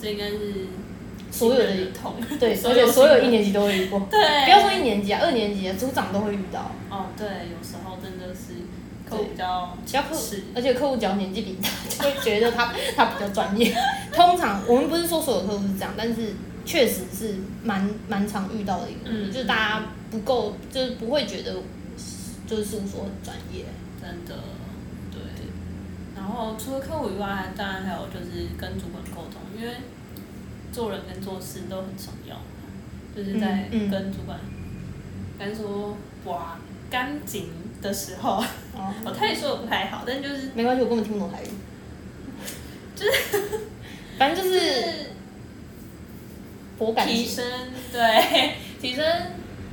[0.00, 0.66] 这应该是
[1.36, 4.00] 所有的新人痛，对，所有而且所有一年级都会遇过。
[4.10, 6.70] 对，不要说一年级啊，二年级啊，组长都会遇到。
[6.90, 8.64] 哦，对，有时候真的是
[9.08, 10.22] 客户比较只要客户，
[10.54, 13.74] 而且客户只要年纪比你大，就会觉得他他比较专业。
[14.12, 16.34] 通常我们不是说所有客户是这样，但是
[16.64, 21.54] 确实是蛮蛮常遇到的一个就是大家不够，就是不会觉得
[22.46, 23.64] 就是事务所很专业。
[24.00, 24.34] 真的，
[25.12, 25.20] 对。
[26.16, 29.74] 然后除了客户以外，当然还有就是跟主管沟通，因为
[30.76, 32.36] 做人跟做事都很重要，
[33.16, 34.38] 就是在跟主管，
[35.38, 35.96] 该说
[36.26, 36.58] 哇
[36.90, 37.48] 干净
[37.80, 41.46] 的时候，哦， 我太说的不太好，但就是没关系，我根本听不懂台语。
[42.94, 43.60] 就是，
[44.20, 45.06] 反正就是。
[47.06, 47.42] 提升
[47.90, 49.02] 对提升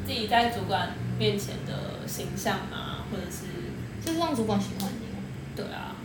[0.07, 3.43] 自己在主管面前的形象啊，或者是
[4.01, 5.19] 就是让主管喜欢你啊。
[5.53, 5.97] 对啊，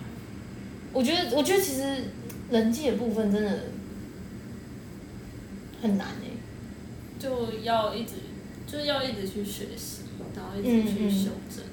[0.93, 2.11] 我觉得，我觉得其实
[2.51, 3.61] 人际的部分真的
[5.83, 6.33] 很难诶、
[7.19, 8.13] 就要一直
[8.67, 10.03] 就是要一直去学习，
[10.37, 11.65] 然后一直去嗯嗯修正，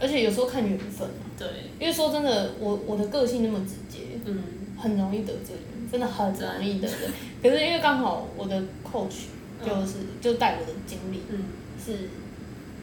[0.00, 1.24] 而且有时候看缘分啊。
[1.38, 1.46] 对，
[1.78, 4.42] 因为说真的，我我的个性那么直接，嗯。
[4.80, 6.96] 很容易得罪人，真的很容易得罪。
[7.42, 9.28] 可是因为刚好我的 coach
[9.62, 11.44] 就是、就带我的经历嗯，
[11.84, 12.08] 是，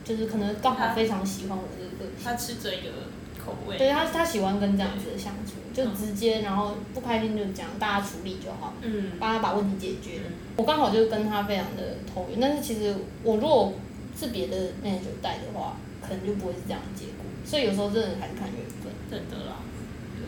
[0.05, 2.23] 就是可能刚好非常喜欢我这个个性。
[2.23, 3.09] 他吃这个
[3.47, 10.19] 口味，对他，他喜欢跟这样子的相处，就直接，然后不开心就讲，大家处理就好，嗯，帮他把问题解决。
[10.27, 13.73] 嗯我刚好就跟他非常的投缘，但是其实我如果
[14.19, 17.25] 是别的 manager 带的话，可能就不会是这样的结果。
[17.45, 18.91] 所以有时候真的还是看缘分。
[19.09, 19.61] 真的啦，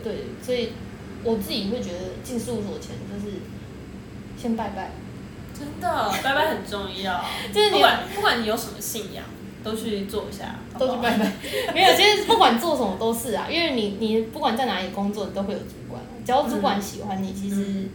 [0.04, 0.70] 对，所以
[1.24, 3.38] 我自己会觉得进事务所前就是
[4.40, 4.92] 先拜拜，
[5.52, 9.24] 真的，拜拜很重要， 就是你不管不管你有什么信仰，
[9.62, 11.32] 都去做一下，好好都去拜拜。
[11.74, 17.90] 没有，其实不管做什么都是啊，因为你你不管在哪里工作，你都会有主管，只要主管喜欢你，其实嗯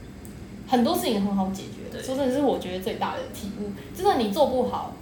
[0.68, 1.90] 很多事情很好解决。
[1.92, 4.96] 对说真的是我觉得最大的体悟，就算你做不好，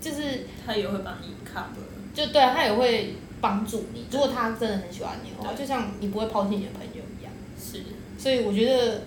[0.00, 4.06] 就是他也会帮你 cover，就对啊，他也会帮助你。
[4.10, 7.32] 如果他真的很喜欢你的话，就像你不会抛弃你的朋友一样。
[7.60, 7.82] 是，
[8.18, 9.02] 所以我觉得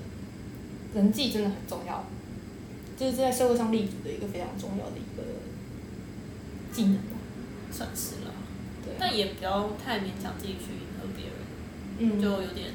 [0.94, 2.04] 人际真的很重要，
[2.98, 5.24] 就是在社会上立足的一个非常重要的一个
[6.72, 7.18] 技能吧。
[7.72, 8.34] 算是了，
[8.84, 12.70] 对啊，但也不要太勉强自己去迎合别人，嗯，就有点，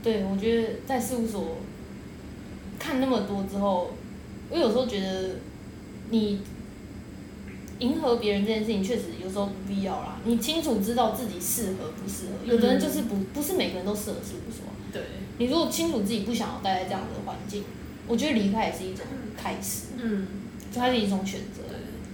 [0.00, 1.56] 对，我觉得在事务所
[2.78, 3.90] 看那么多之后，
[4.48, 5.30] 我有时候觉得
[6.10, 6.40] 你
[7.80, 10.20] 迎合别人这件事情，确实有时候不必要啦。
[10.24, 14.66] 你清楚知道自己适合不适合，有的人就是不不是每个人都适合事务所。
[14.92, 15.02] 对，
[15.38, 17.64] 你如果清楚自己不想要待在这样的环境，
[18.06, 19.04] 我觉得离开也是一种
[19.36, 20.28] 开始，嗯，
[20.72, 21.62] 就它是一种选择。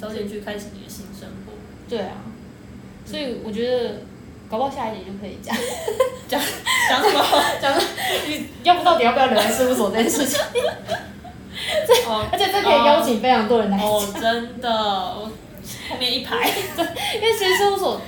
[0.05, 1.53] 对，早点去开始你的新生活，
[1.89, 2.17] 对啊，
[3.05, 4.03] 所以我觉得
[4.49, 5.57] 搞不好下一集就可以讲
[6.29, 6.41] 讲
[6.89, 7.25] 讲什么？
[7.61, 7.75] 讲
[8.29, 10.41] 你，要不到底要不要留在事务所这件事情，
[12.07, 15.31] 哦而且这可以邀请非常多人来，哦，真的，我
[15.89, 16.49] 后面一排，
[17.17, 18.01] 因为其实事务所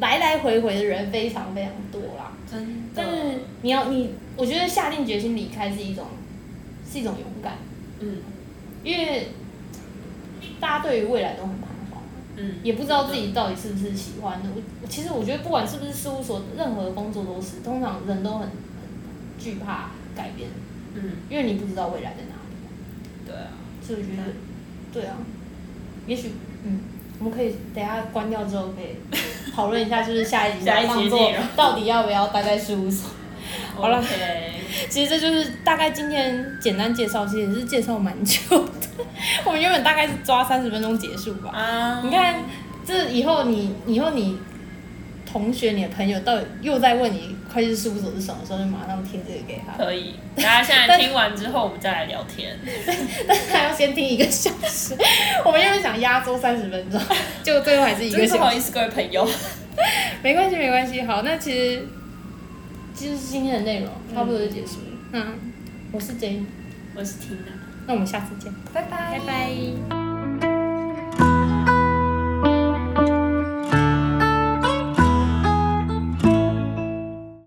[0.00, 2.32] 来来回回的人非常非常多啦。
[2.50, 2.60] 真
[2.94, 6.04] 的，但是你要你，我觉得下定决心离开是一种
[6.90, 7.58] 是一种勇敢，
[8.00, 8.18] 嗯，
[8.82, 9.28] 因为
[10.64, 12.02] 大家对于未来都很彷徨，
[12.36, 14.48] 嗯，也不知道自己到底是不是喜欢的。
[14.80, 18.48] 我其实我觉得不管是不是事务所，任何工作都是，通常人都很很
[19.38, 20.48] 惧怕改变，
[20.94, 23.26] 嗯，因为你不知道未来在哪里。
[23.26, 23.48] 对啊，
[23.86, 24.32] 所以我觉得，
[24.90, 25.18] 对啊，
[26.06, 26.32] 也许
[26.64, 26.80] 嗯，
[27.18, 28.96] 我们可以等下关掉之后可以
[29.54, 33.10] 讨论一下，就是下一集下一集创作到底要不要待在事务所。
[33.76, 34.02] 好了
[34.88, 39.04] 其实这就是大概今天简单介绍，其实也是介绍蛮久的。
[39.44, 41.50] 我们原本大概是抓三十分钟结束吧。
[41.50, 42.42] 啊，你看，
[42.86, 44.38] 这以后你以后你
[45.30, 49.76] 同学、你的朋友到底又在问你会计师事务所是什么时候，就马上贴这个给他。
[49.82, 52.56] 可以，大家现在听完之后，我们再来聊天。
[53.26, 54.94] 但是还要先听一个小时。
[55.44, 57.00] 我们原本想压缩三十分钟，
[57.42, 58.28] 结果最后还是一个小时。
[58.30, 59.28] 真不好意思，各位朋友。
[60.22, 61.02] 没关系，没关系。
[61.02, 61.86] 好，那其实
[62.94, 64.98] 就是今天的内容，差不多就结束了。
[65.12, 65.38] 嗯，
[65.92, 66.42] 我是 J，
[66.94, 67.36] 我是 Tina，
[67.86, 70.03] 那我们下次见，拜拜，拜拜。